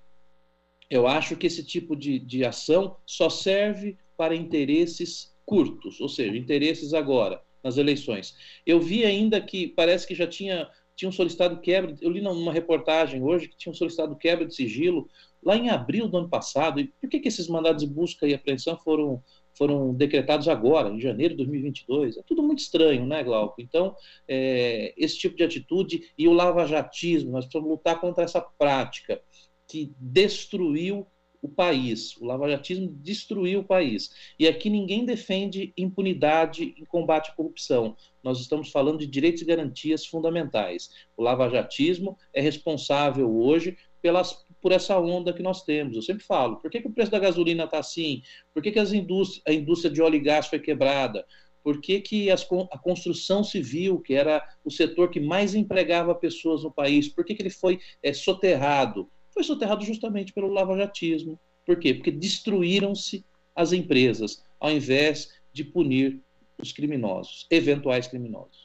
eu 0.90 1.06
acho 1.06 1.36
que 1.36 1.46
esse 1.46 1.64
tipo 1.64 1.96
de, 1.96 2.18
de 2.18 2.44
ação 2.44 2.98
só 3.06 3.30
serve 3.30 3.98
para 4.18 4.36
interesses 4.36 5.35
curtos, 5.46 6.00
ou 6.02 6.10
seja, 6.10 6.36
interesses 6.36 6.94
agora, 6.94 7.42
nas 7.64 7.78
eleições. 7.78 8.36
Eu 8.66 8.80
vi 8.80 9.06
ainda 9.06 9.40
que 9.40 9.68
parece 9.68 10.08
que 10.08 10.16
já 10.16 10.28
tinha 10.28 10.70
tinham 10.96 11.12
solicitado 11.12 11.60
quebra, 11.60 11.94
eu 12.02 12.10
li 12.10 12.22
numa 12.22 12.54
reportagem 12.54 13.22
hoje 13.22 13.50
que 13.50 13.58
tinham 13.58 13.74
solicitado 13.74 14.16
quebra 14.16 14.46
de 14.46 14.56
sigilo 14.56 15.10
lá 15.44 15.58
em 15.58 15.70
abril 15.70 16.08
do 16.08 16.18
ano 16.18 16.30
passado. 16.30 16.80
E 16.80 16.88
por 16.88 17.10
que, 17.10 17.20
que 17.20 17.28
esses 17.28 17.50
mandados 17.50 17.84
de 17.84 17.94
busca 17.94 18.26
e 18.26 18.34
apreensão 18.34 18.78
foram 18.78 19.22
foram 19.58 19.94
decretados 19.94 20.48
agora, 20.48 20.90
em 20.90 21.00
janeiro 21.00 21.34
de 21.34 21.38
2022. 21.38 22.18
É 22.18 22.24
tudo 22.24 22.44
muito 22.44 22.60
estranho, 22.60 23.06
né, 23.06 23.24
Glauco? 23.24 23.62
Então, 23.62 23.96
é, 24.28 24.94
esse 24.98 25.18
tipo 25.18 25.36
de 25.36 25.44
atitude 25.44 26.12
e 26.18 26.28
o 26.28 26.34
lavajatismo, 26.34 27.32
nós 27.32 27.46
precisamos 27.46 27.70
lutar 27.70 28.00
contra 28.00 28.24
essa 28.24 28.42
prática 28.42 29.22
que 29.68 29.94
destruiu 29.98 31.08
o 31.46 31.50
país. 31.50 32.18
O 32.18 32.26
lavajatismo 32.26 32.90
destruiu 32.90 33.60
o 33.60 33.64
país. 33.64 34.10
E 34.40 34.48
aqui 34.48 34.70
ninguém 34.70 35.06
defende 35.06 35.72
impunidade 35.78 36.74
em 36.78 36.86
combate 36.86 37.30
à 37.30 37.34
corrupção. 37.36 37.96
Nós 38.24 38.40
estamos 38.40 38.72
falando 38.72 38.98
de 38.98 39.08
direitos 39.08 39.44
e 39.44 39.46
garantias 39.46 40.06
fundamentais. 40.06 40.90
O 41.16 41.22
lavajatismo 41.22 42.18
é 42.34 42.42
responsável 42.42 43.32
hoje 43.32 43.78
pelas 44.02 44.44
por 44.60 44.72
essa 44.72 45.00
onda 45.00 45.32
que 45.32 45.44
nós 45.44 45.64
temos. 45.64 45.96
Eu 45.96 46.02
sempre 46.02 46.24
falo, 46.24 46.58
por 46.58 46.72
que, 46.72 46.82
que 46.82 46.88
o 46.88 46.92
preço 46.92 47.12
da 47.12 47.20
gasolina 47.20 47.66
está 47.66 47.78
assim? 47.78 48.24
Por 48.52 48.64
que, 48.64 48.72
que 48.72 48.80
as 48.80 48.92
indústria, 48.92 49.44
a 49.48 49.54
indústria 49.54 49.94
de 49.94 50.02
óleo 50.02 50.16
e 50.16 50.20
gás 50.20 50.48
foi 50.48 50.58
quebrada? 50.58 51.24
Por 51.64 51.80
que, 51.80 52.02
que 52.02 52.32
as, 52.32 52.48
a 52.72 52.78
construção 52.80 53.44
civil, 53.44 54.00
que 54.00 54.16
era 54.16 54.44
o 54.64 54.72
setor 54.72 55.12
que 55.12 55.20
mais 55.20 55.54
empregava 55.54 56.16
pessoas 56.16 56.64
no 56.64 56.72
país, 56.72 57.08
por 57.08 57.24
que, 57.24 57.36
que 57.36 57.44
ele 57.44 57.52
foi 57.52 57.80
é, 58.02 58.12
soterrado? 58.12 59.08
Foi 59.36 59.44
soterrado 59.44 59.84
justamente 59.84 60.32
pelo 60.32 60.48
lavajatismo. 60.48 61.38
Por 61.66 61.78
quê? 61.78 61.94
Porque 61.94 62.10
destruíram-se 62.10 63.26
as 63.54 63.74
empresas, 63.74 64.42
ao 64.58 64.72
invés 64.72 65.30
de 65.52 65.66
punir 65.66 66.22
os 66.58 66.72
criminosos, 66.72 67.46
eventuais 67.52 68.08
criminosos. 68.08 68.65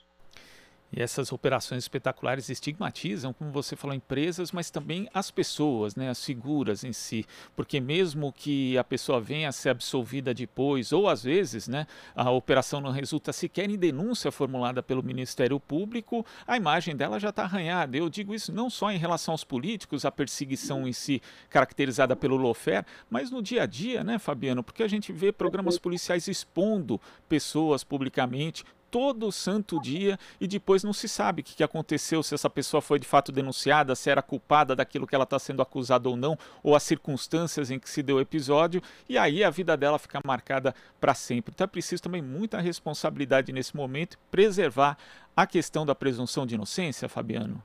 E 0.93 1.01
essas 1.01 1.33
operações 1.33 1.85
espetaculares 1.85 2.49
estigmatizam, 2.49 3.33
como 3.33 3.53
você 3.53 3.77
falou, 3.77 3.95
empresas, 3.95 4.51
mas 4.51 4.71
também 4.71 5.09
as 5.15 5.31
pessoas, 5.31 5.95
né, 5.95 6.11
as 6.11 6.25
figuras 6.25 6.83
em 6.83 6.93
si. 6.93 7.25
Porque 7.55 7.81
mesmo 7.81 8.33
que 8.33 8.77
a 8.77 8.83
pessoa 8.83 9.21
venha 9.21 9.49
a 9.49 9.53
ser 9.53 9.71
absolvida 9.71 10.35
depois, 10.35 10.93
ou 10.93 11.09
às 11.09 11.23
vezes 11.23 11.69
né, 11.69 11.87
a 12.15 12.31
operação 12.31 12.81
não 12.81 12.91
resulta 12.91 13.33
sequer 13.33 13.71
em 13.71 13.79
denúncia 13.79 14.33
formulada 14.33 14.83
pelo 14.83 15.03
Ministério 15.03 15.61
Público, 15.61 16.27
a 16.47 16.57
imagem 16.57 16.97
dela 16.97 17.21
já 17.21 17.29
está 17.29 17.45
arranhada. 17.45 17.97
Eu 17.97 18.09
digo 18.09 18.35
isso 18.35 18.53
não 18.53 18.69
só 18.69 18.91
em 18.91 18.99
relação 18.99 19.33
aos 19.33 19.45
políticos, 19.45 20.05
a 20.05 20.11
perseguição 20.11 20.89
em 20.89 20.93
si 20.93 21.23
caracterizada 21.49 22.17
pelo 22.17 22.37
Lofer, 22.37 22.85
mas 23.09 23.31
no 23.31 23.41
dia 23.41 23.63
a 23.63 23.67
dia, 23.67 24.03
né, 24.03 24.19
Fabiano? 24.19 24.63
Porque 24.63 24.83
a 24.83 24.89
gente 24.89 25.13
vê 25.13 25.31
programas 25.31 25.79
policiais 25.79 26.27
expondo 26.27 27.01
pessoas 27.29 27.85
publicamente, 27.85 28.65
todo 28.91 29.31
santo 29.31 29.81
dia 29.81 30.19
e 30.41 30.47
depois 30.47 30.83
não 30.83 30.93
se 30.93 31.09
sabe 31.09 31.43
o 31.43 31.45
que 31.45 31.63
aconteceu, 31.63 32.23
se 32.23 32.35
essa 32.35 32.51
pessoa 32.51 32.81
foi 32.81 32.99
de 32.99 33.07
fato 33.07 33.31
denunciada, 33.31 33.95
se 33.95 34.11
era 34.11 34.23
culpada 34.23 34.75
daquilo 34.75 35.07
que 35.07 35.15
ela 35.15 35.25
está 35.25 35.39
sendo 35.39 35.63
acusada 35.63 36.09
ou 36.09 36.17
não, 36.17 36.37
ou 36.63 36.75
as 36.75 36.83
circunstâncias 36.83 37.71
em 37.71 37.79
que 37.79 37.89
se 37.89 38.03
deu 38.03 38.17
o 38.17 38.21
episódio, 38.21 38.83
e 39.09 39.17
aí 39.17 39.45
a 39.45 39.51
vida 39.51 39.77
dela 39.77 39.99
fica 39.99 40.21
marcada 40.25 40.75
para 41.01 41.15
sempre. 41.15 41.53
Então 41.55 41.65
é 41.65 41.69
preciso 41.69 42.03
também 42.03 42.23
muita 42.23 42.61
responsabilidade 42.61 43.53
nesse 43.53 43.77
momento, 43.77 44.19
preservar 44.31 44.99
a 45.37 45.47
questão 45.47 45.87
da 45.87 45.95
presunção 45.95 46.45
de 46.45 46.55
inocência, 46.55 47.09
Fabiano. 47.09 47.63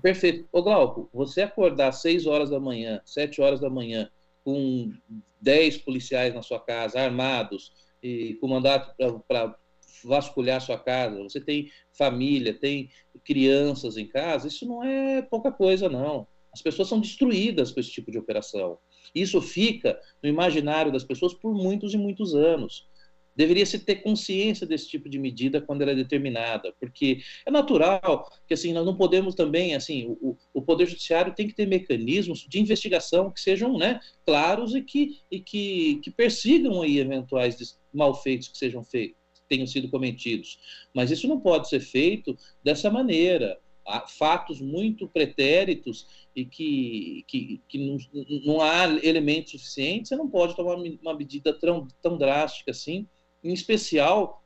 Perfeito. 0.00 0.48
Ô 0.50 0.62
Glauco, 0.62 1.10
você 1.12 1.42
acordar 1.42 1.88
às 1.88 2.00
6 2.00 2.26
horas 2.26 2.48
da 2.48 2.58
manhã, 2.58 3.00
7 3.04 3.42
horas 3.42 3.60
da 3.60 3.68
manhã, 3.68 4.08
com 4.42 4.92
10 5.40 5.78
policiais 5.78 6.34
na 6.34 6.42
sua 6.42 6.58
casa, 6.58 7.00
armados, 7.00 7.72
e 8.02 8.34
com 8.40 8.48
mandato 8.48 8.94
para 9.28 9.54
vasculhar 10.04 10.60
sua 10.60 10.78
casa, 10.78 11.22
você 11.22 11.40
tem 11.40 11.68
família, 11.92 12.52
tem 12.52 12.90
crianças 13.24 13.96
em 13.96 14.06
casa, 14.06 14.48
isso 14.48 14.66
não 14.66 14.82
é 14.82 15.22
pouca 15.22 15.50
coisa, 15.50 15.88
não. 15.88 16.26
As 16.52 16.60
pessoas 16.60 16.88
são 16.88 17.00
destruídas 17.00 17.72
com 17.72 17.80
esse 17.80 17.90
tipo 17.90 18.10
de 18.10 18.18
operação. 18.18 18.78
Isso 19.14 19.40
fica 19.40 19.98
no 20.22 20.28
imaginário 20.28 20.92
das 20.92 21.04
pessoas 21.04 21.32
por 21.32 21.54
muitos 21.54 21.94
e 21.94 21.96
muitos 21.96 22.34
anos. 22.34 22.86
Deveria 23.34 23.64
se 23.64 23.78
ter 23.78 23.96
consciência 23.96 24.66
desse 24.66 24.86
tipo 24.88 25.08
de 25.08 25.18
medida 25.18 25.60
quando 25.62 25.80
ela 25.80 25.92
é 25.92 25.94
determinada, 25.94 26.74
porque 26.78 27.20
é 27.46 27.50
natural 27.50 28.30
que 28.46 28.52
assim 28.52 28.74
nós 28.74 28.84
não 28.84 28.94
podemos 28.94 29.34
também 29.34 29.74
assim 29.74 30.06
o, 30.20 30.36
o 30.52 30.60
poder 30.60 30.86
judiciário 30.86 31.34
tem 31.34 31.48
que 31.48 31.54
ter 31.54 31.66
mecanismos 31.66 32.46
de 32.46 32.60
investigação 32.60 33.30
que 33.30 33.40
sejam 33.40 33.78
né, 33.78 34.00
claros 34.26 34.74
e 34.74 34.82
que 34.82 35.16
e 35.30 35.40
que, 35.40 35.98
que 36.04 36.10
persigam 36.10 36.82
aí 36.82 36.98
eventuais 36.98 37.80
malfeitos 37.90 38.48
que 38.48 38.58
sejam 38.58 38.84
feitos 38.84 39.21
tenham 39.52 39.66
sido 39.66 39.88
cometidos. 39.90 40.58
Mas 40.94 41.10
isso 41.10 41.28
não 41.28 41.38
pode 41.38 41.68
ser 41.68 41.80
feito 41.80 42.36
dessa 42.64 42.90
maneira. 42.90 43.58
Há 43.86 44.06
fatos 44.06 44.60
muito 44.60 45.06
pretéritos 45.08 46.06
e 46.34 46.46
que, 46.46 47.24
que, 47.28 47.60
que 47.68 47.78
não, 47.78 47.98
não 48.44 48.60
há 48.60 48.84
elementos 49.02 49.52
suficientes, 49.52 50.08
você 50.08 50.16
não 50.16 50.28
pode 50.28 50.56
tomar 50.56 50.76
uma 50.76 51.14
medida 51.14 51.52
tão, 51.52 51.86
tão 52.00 52.16
drástica 52.16 52.70
assim, 52.70 53.06
em 53.44 53.52
especial 53.52 54.41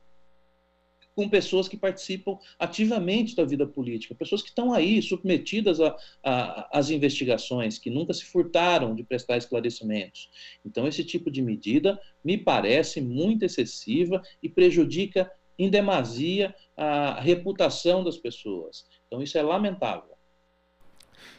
com 1.17 1.27
pessoas 1.27 1.67
que 1.67 1.75
participam 1.75 2.37
ativamente 2.59 3.35
da 3.35 3.43
vida 3.43 3.65
política, 3.65 4.13
pessoas 4.13 4.43
que 4.43 4.49
estão 4.49 4.71
aí 4.71 5.01
submetidas 5.01 5.79
às 6.23 6.91
investigações, 6.91 7.79
que 7.79 7.89
nunca 7.89 8.13
se 8.13 8.23
furtaram 8.25 8.93
de 8.93 9.03
prestar 9.03 9.35
esclarecimentos. 9.35 10.29
Então, 10.63 10.87
esse 10.87 11.03
tipo 11.03 11.31
de 11.31 11.41
medida 11.41 11.99
me 12.23 12.37
parece 12.37 13.01
muito 13.01 13.43
excessiva 13.43 14.21
e 14.43 14.47
prejudica 14.47 15.27
em 15.57 15.71
demasia 15.71 16.53
a 16.75 17.19
reputação 17.19 18.03
das 18.03 18.17
pessoas. 18.17 18.85
Então, 19.07 19.19
isso 19.19 19.39
é 19.39 19.41
lamentável. 19.41 20.16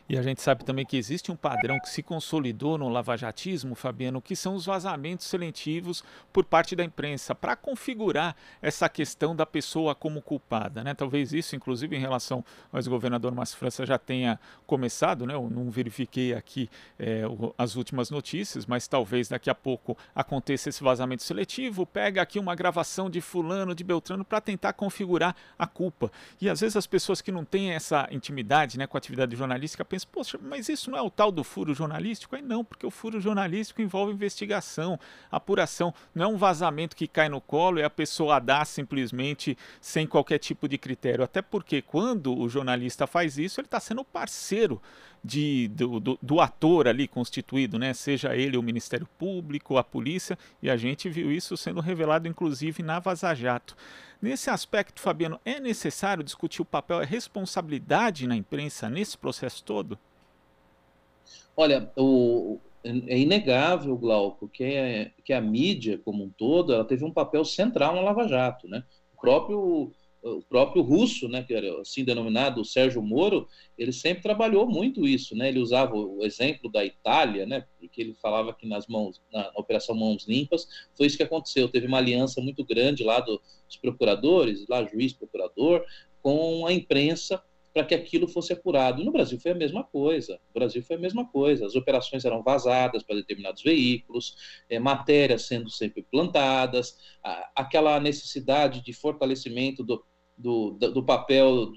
E 0.09 0.17
a 0.17 0.23
gente 0.23 0.41
sabe 0.41 0.65
também 0.65 0.87
que 0.87 0.97
existe 0.97 1.31
um 1.31 1.37
padrão 1.37 1.79
que 1.79 1.89
se 1.91 2.03
consolidou 2.03 2.79
no 2.79 2.89
lavajatismo, 2.89 3.75
Fabiano, 3.75 4.23
que 4.23 4.35
são 4.35 4.55
os 4.55 4.65
vazamentos 4.65 5.27
seletivos 5.27 6.03
por 6.33 6.47
parte 6.47 6.75
da 6.75 6.83
imprensa, 6.83 7.35
para 7.35 7.55
configurar 7.55 8.35
essa 8.63 8.89
questão 8.89 9.37
da 9.37 9.45
pessoa 9.45 9.95
como 9.95 10.23
culpada. 10.23 10.83
Né? 10.83 10.95
Talvez 10.95 11.35
isso, 11.35 11.55
inclusive, 11.55 11.95
em 11.95 12.01
relação 12.01 12.43
ao 12.73 12.79
ex-governador 12.79 13.35
Márcio 13.35 13.59
França, 13.59 13.85
já 13.85 13.99
tenha 13.99 14.41
começado, 14.67 15.27
né? 15.27 15.35
eu 15.35 15.51
não 15.51 15.71
verifiquei 15.71 16.33
aqui 16.33 16.71
é, 16.99 17.25
as 17.59 17.77
últimas 17.77 18.09
notícias, 18.09 18.65
mas 18.65 18.89
talvez 18.89 19.29
daqui 19.29 19.51
a 19.51 19.55
pouco 19.55 19.95
aconteça 20.15 20.71
esse 20.71 20.83
vazamento 20.83 21.23
seletivo, 21.23 21.85
pega 21.85 22.23
aqui 22.23 22.39
uma 22.39 22.55
gravação 22.55 23.11
de 23.11 23.21
fulano, 23.21 23.75
de 23.75 23.85
Beltrano, 23.85 24.25
para 24.25 24.41
tentar 24.41 24.73
configurar 24.73 25.37
a 25.59 25.67
culpa. 25.67 26.11
E 26.41 26.49
às 26.49 26.61
vezes 26.61 26.77
as 26.77 26.87
pessoas 26.87 27.21
que 27.21 27.31
não 27.31 27.45
têm 27.45 27.73
essa 27.73 28.09
intimidade 28.11 28.79
né, 28.79 28.87
com 28.87 28.97
a 28.97 28.99
atividade 28.99 29.37
jornalística 29.37 29.85
pensa, 29.99 30.07
poxa, 30.11 30.39
mas 30.41 30.69
isso 30.69 30.91
não 30.91 30.99
é 30.99 31.03
o 31.03 31.11
tal 31.11 31.33
do 31.33 31.43
furo 31.43 31.75
jornalístico? 31.75 32.37
Aí 32.37 32.43
não, 32.43 32.65
porque 32.65 32.87
o 32.87 32.91
furo 32.91 33.21
jornalístico 33.21 33.83
envolve 33.83 34.13
investigação, 34.13 34.99
apuração, 35.31 35.93
não 36.15 36.25
é 36.25 36.29
um 36.29 36.37
vazamento 36.37 36.95
que 36.97 37.09
cai 37.09 37.29
no 37.29 37.41
colo 37.41 37.79
e 37.79 37.83
a 37.83 37.91
pessoa 37.91 38.39
dá 38.39 38.65
simplesmente 38.65 39.57
sem 39.81 40.07
qualquer 40.07 40.39
tipo 40.39 40.69
de 40.69 40.79
critério. 40.79 41.25
Até 41.25 41.43
porque 41.43 41.83
quando 41.83 42.37
o 42.37 42.49
jornalista 42.49 43.07
faz 43.07 43.39
isso, 43.39 43.61
ele 43.61 43.67
está 43.67 43.81
sendo 43.81 44.05
parceiro 44.05 44.81
de, 45.25 45.69
do, 45.69 46.01
do, 46.01 46.19
do, 46.21 46.41
ator 46.41 46.89
ali 46.89 47.09
constituído, 47.09 47.79
né? 47.79 47.93
seja 47.93 48.37
ele 48.37 48.57
o 48.57 48.63
Ministério 48.63 49.09
Público, 49.19 49.77
a 49.77 49.85
polícia, 49.85 50.39
e 50.63 50.71
a 50.71 50.77
gente 50.77 51.09
viu 51.09 51.31
isso 51.33 51.57
sendo 51.57 51.81
revelado 51.81 52.29
inclusive 52.29 52.83
na 52.83 52.99
Vaza 52.99 53.35
Jato. 53.35 53.77
Nesse 54.21 54.51
aspecto, 54.51 55.01
Fabiano, 55.01 55.41
é 55.45 55.61
necessário 55.61 56.25
discutir 56.25 56.63
o 56.63 56.65
papel 56.65 57.01
e 57.01 57.03
a 57.03 57.07
responsabilidade 57.07 58.27
na 58.27 58.37
imprensa 58.37 58.89
nesse 58.91 59.17
processo 59.17 59.63
todo? 59.63 59.99
Olha, 61.57 61.91
o, 61.97 62.59
é 62.85 63.19
inegável, 63.19 63.97
Glauco, 63.97 64.49
que, 64.49 64.65
é, 64.65 65.11
que 65.25 65.33
a 65.33 65.41
mídia 65.41 65.99
como 66.05 66.25
um 66.25 66.31
todo 66.31 66.73
ela 66.73 66.85
teve 66.85 67.05
um 67.05 67.13
papel 67.13 67.45
central 67.45 67.95
na 67.95 68.01
Lava 68.01 68.27
Jato. 68.27 68.69
Né? 68.69 68.83
O 69.17 69.21
próprio 69.21 69.93
o 70.37 70.43
próprio 70.43 70.83
russo, 70.83 71.29
né, 71.29 71.43
que 71.43 71.55
era 71.55 71.81
assim 71.81 72.05
denominado 72.05 72.65
Sérgio 72.65 73.03
Moro, 73.03 73.49
ele 73.77 73.93
sempre 73.93 74.23
trabalhou 74.23 74.67
muito 74.67 75.07
isso, 75.07 75.35
né? 75.37 75.49
Ele 75.49 75.61
usava 75.61 75.95
o 75.95 76.25
exemplo 76.25 76.71
da 76.71 76.85
Itália, 76.85 77.47
né, 77.47 77.65
porque 77.79 78.01
ele 78.01 78.15
falava 78.15 78.53
que 78.53 78.67
nas 78.67 78.87
mãos 78.87 79.21
na 79.33 79.51
operação 79.55 79.95
Mãos 79.95 80.27
Limpas 80.27 80.67
foi 80.97 81.07
isso 81.07 81.17
que 81.17 81.23
aconteceu. 81.23 81.69
Teve 81.69 81.87
uma 81.87 81.99
aliança 81.99 82.41
muito 82.41 82.65
grande 82.65 83.03
lá 83.03 83.21
dos 83.21 83.41
procuradores, 83.81 84.67
lá 84.69 84.85
juiz, 84.85 85.13
procurador, 85.13 85.85
com 86.23 86.67
a 86.67 86.73
imprensa 86.73 87.43
para 87.79 87.85
que 87.85 87.95
aquilo 87.95 88.27
fosse 88.27 88.53
apurado. 88.53 89.05
No 89.05 89.13
Brasil 89.13 89.39
foi 89.39 89.53
a 89.53 89.55
mesma 89.55 89.85
coisa. 89.85 90.33
No 90.49 90.55
Brasil 90.55 90.83
foi 90.83 90.97
a 90.97 90.99
mesma 90.99 91.25
coisa. 91.25 91.65
As 91.65 91.77
operações 91.77 92.25
eram 92.25 92.43
vazadas 92.43 93.05
para 93.05 93.17
determinados 93.17 93.63
veículos, 93.63 94.35
é, 94.69 94.81
matérias 94.81 95.47
sendo 95.47 95.71
sempre 95.71 96.03
plantadas, 96.03 96.97
a, 97.23 97.51
aquela 97.55 98.01
necessidade 98.01 98.83
de 98.83 98.93
fortalecimento 98.93 99.85
do, 99.85 100.05
do, 100.39 100.71
do 100.71 101.03
papel 101.03 101.73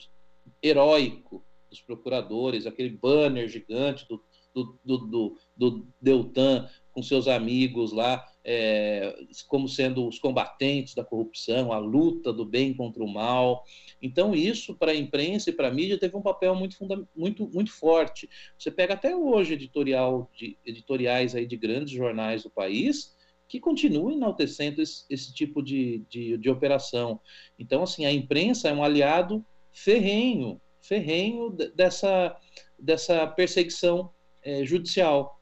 heróico 0.62 1.44
dos 1.70 1.82
procuradores, 1.82 2.68
aquele 2.68 2.90
banner 2.90 3.48
gigante 3.48 4.06
do, 4.08 4.22
do, 4.54 4.98
do, 4.98 5.38
do 5.56 5.88
Deltan 6.00 6.70
com 6.92 7.02
seus 7.02 7.28
amigos 7.28 7.94
lá, 7.94 8.24
é, 8.44 9.16
como 9.48 9.68
sendo 9.70 10.06
os 10.06 10.20
combatentes 10.20 10.94
da 10.94 11.06
corrupção, 11.06 11.72
a 11.72 11.78
luta 11.78 12.34
do 12.34 12.44
bem 12.44 12.74
contra 12.74 13.02
o 13.02 13.08
mal. 13.08 13.64
Então, 14.02 14.36
isso 14.36 14.76
para 14.76 14.92
a 14.92 14.96
imprensa 14.96 15.50
e 15.50 15.54
para 15.54 15.70
a 15.70 15.74
mídia 15.74 15.98
teve 15.98 16.18
um 16.18 16.22
papel 16.22 16.54
muito, 16.54 16.76
muito, 17.16 17.48
muito 17.48 17.72
forte. 17.72 18.30
Você 18.58 18.70
pega 18.70 18.94
até 18.94 19.16
hoje 19.16 19.54
editorial 19.54 20.30
de, 20.36 20.58
editoriais 20.66 21.34
aí 21.34 21.46
de 21.46 21.56
grandes 21.56 21.94
jornais 21.94 22.44
do 22.44 22.50
país 22.50 23.16
que 23.52 23.60
continuam 23.60 24.14
enaltecendo 24.14 24.82
esse, 24.82 25.04
esse 25.10 25.34
tipo 25.34 25.62
de, 25.62 26.06
de, 26.10 26.38
de 26.38 26.50
operação. 26.50 27.20
Então, 27.60 27.84
assim, 27.84 28.06
a 28.06 28.12
imprensa 28.12 28.70
é 28.70 28.74
um 28.74 28.82
aliado 28.82 29.46
ferrenho, 29.74 30.62
ferrenho 30.82 31.50
dessa, 31.76 32.34
dessa 32.80 33.28
perseguição 33.28 34.10
é, 34.42 34.66
judicial 34.66 35.38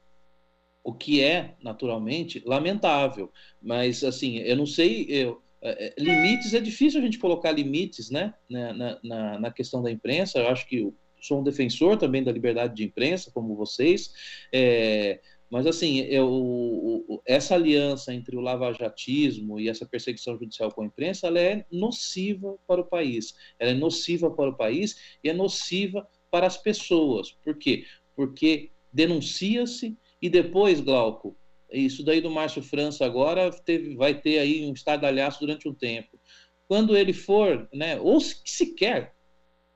o 0.83 0.91
que 0.91 1.21
é 1.21 1.53
naturalmente 1.61 2.41
lamentável. 2.47 3.31
Mas 3.61 4.03
assim, 4.03 4.37
eu 4.37 4.57
não 4.57 4.65
sei, 4.65 5.05
eu, 5.07 5.43
é, 5.61 5.87
é, 5.89 5.93
limites 5.99 6.55
é 6.55 6.59
difícil 6.59 6.99
a 6.99 7.03
gente 7.03 7.19
colocar 7.19 7.51
limites, 7.51 8.09
né, 8.09 8.33
na, 8.49 8.99
na, 9.03 9.39
na 9.39 9.51
questão 9.51 9.83
da 9.83 9.91
imprensa. 9.91 10.39
Eu 10.39 10.47
acho 10.47 10.67
que 10.67 10.77
eu 10.77 10.95
sou 11.21 11.41
um 11.41 11.43
defensor 11.43 11.95
também 11.95 12.23
da 12.23 12.31
liberdade 12.31 12.73
de 12.73 12.83
imprensa, 12.85 13.29
como 13.31 13.55
vocês. 13.55 14.11
É, 14.51 15.19
mas 15.49 15.65
assim, 15.65 15.99
eu, 16.01 17.21
essa 17.25 17.55
aliança 17.55 18.13
entre 18.13 18.35
o 18.35 18.41
lavajatismo 18.41 19.59
e 19.59 19.67
essa 19.67 19.85
perseguição 19.85 20.37
judicial 20.37 20.71
com 20.71 20.83
a 20.83 20.85
imprensa, 20.85 21.27
ela 21.27 21.39
é 21.39 21.65
nociva 21.71 22.57
para 22.67 22.81
o 22.81 22.85
país. 22.85 23.33
Ela 23.57 23.71
é 23.71 23.73
nociva 23.73 24.29
para 24.29 24.49
o 24.49 24.55
país 24.55 25.17
e 25.23 25.29
é 25.29 25.33
nociva 25.33 26.07
para 26.29 26.45
as 26.45 26.57
pessoas. 26.57 27.31
Por 27.43 27.57
quê? 27.57 27.83
Porque 28.15 28.71
denuncia-se 28.93 29.97
e 30.21 30.29
depois, 30.29 30.79
Glauco, 30.81 31.35
isso 31.71 32.03
daí 32.03 32.21
do 32.21 32.29
Márcio 32.29 32.61
França 32.61 33.05
agora 33.05 33.51
teve, 33.51 33.95
vai 33.95 34.19
ter 34.19 34.39
aí 34.39 34.65
um 34.65 34.73
estardalhaço 34.73 35.39
durante 35.39 35.67
um 35.67 35.73
tempo. 35.73 36.19
Quando 36.67 36.95
ele 36.95 37.13
for, 37.13 37.67
né, 37.73 37.99
ou 37.99 38.19
sequer 38.19 39.15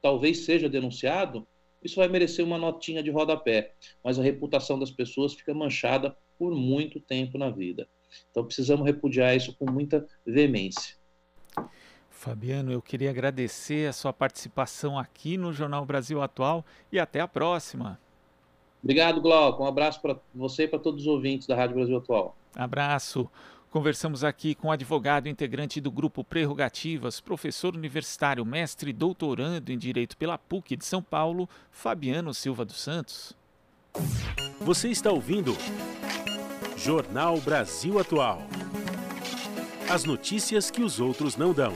talvez 0.03 0.39
seja 0.39 0.67
denunciado, 0.67 1.47
isso 1.83 1.97
vai 1.97 2.07
merecer 2.07 2.43
uma 2.43 2.57
notinha 2.57 3.03
de 3.03 3.11
rodapé, 3.11 3.73
mas 4.03 4.17
a 4.17 4.23
reputação 4.23 4.79
das 4.79 4.91
pessoas 4.91 5.33
fica 5.33 5.53
manchada 5.53 6.15
por 6.37 6.55
muito 6.55 6.99
tempo 6.99 7.37
na 7.37 7.49
vida. 7.49 7.87
Então 8.29 8.45
precisamos 8.45 8.85
repudiar 8.85 9.35
isso 9.35 9.55
com 9.57 9.69
muita 9.69 10.07
veemência. 10.25 10.95
Fabiano, 12.09 12.71
eu 12.71 12.81
queria 12.81 13.09
agradecer 13.09 13.87
a 13.87 13.93
sua 13.93 14.13
participação 14.13 14.97
aqui 14.97 15.37
no 15.37 15.51
Jornal 15.51 15.85
Brasil 15.85 16.21
Atual 16.21 16.65
e 16.91 16.97
até 16.97 17.19
a 17.19 17.27
próxima. 17.27 17.99
Obrigado, 18.81 19.21
Glauco. 19.21 19.63
Um 19.63 19.67
abraço 19.67 20.01
para 20.01 20.17
você 20.33 20.63
e 20.63 20.67
para 20.67 20.79
todos 20.79 21.01
os 21.01 21.07
ouvintes 21.07 21.47
da 21.47 21.55
Rádio 21.55 21.75
Brasil 21.75 21.97
Atual. 21.97 22.35
Abraço. 22.55 23.29
Conversamos 23.73 24.23
aqui 24.23 24.53
com 24.53 24.67
o 24.67 24.71
advogado 24.71 25.27
integrante 25.27 25.81
do 25.81 25.89
grupo 25.89 26.23
Prerrogativas, 26.23 27.19
professor 27.19 27.75
universitário, 27.75 28.45
mestre 28.45 28.91
e 28.91 28.93
doutorando 28.93 29.71
em 29.71 29.77
Direito 29.79 30.15
pela 30.15 30.38
PUC 30.38 30.75
de 30.77 30.86
São 30.86 31.01
Paulo, 31.01 31.49
Fabiano 31.71 32.36
Silva 32.36 32.63
dos 32.63 32.79
Santos. 32.79 33.36
Você 34.62 34.89
está 34.89 35.12
ouvindo 35.12 35.57
Jornal 36.77 37.41
Brasil 37.41 37.97
Atual. 37.97 38.43
As 39.89 40.03
notícias 40.03 40.69
que 40.69 40.83
os 40.83 40.99
outros 40.99 41.36
não 41.36 41.51
dão. 41.51 41.73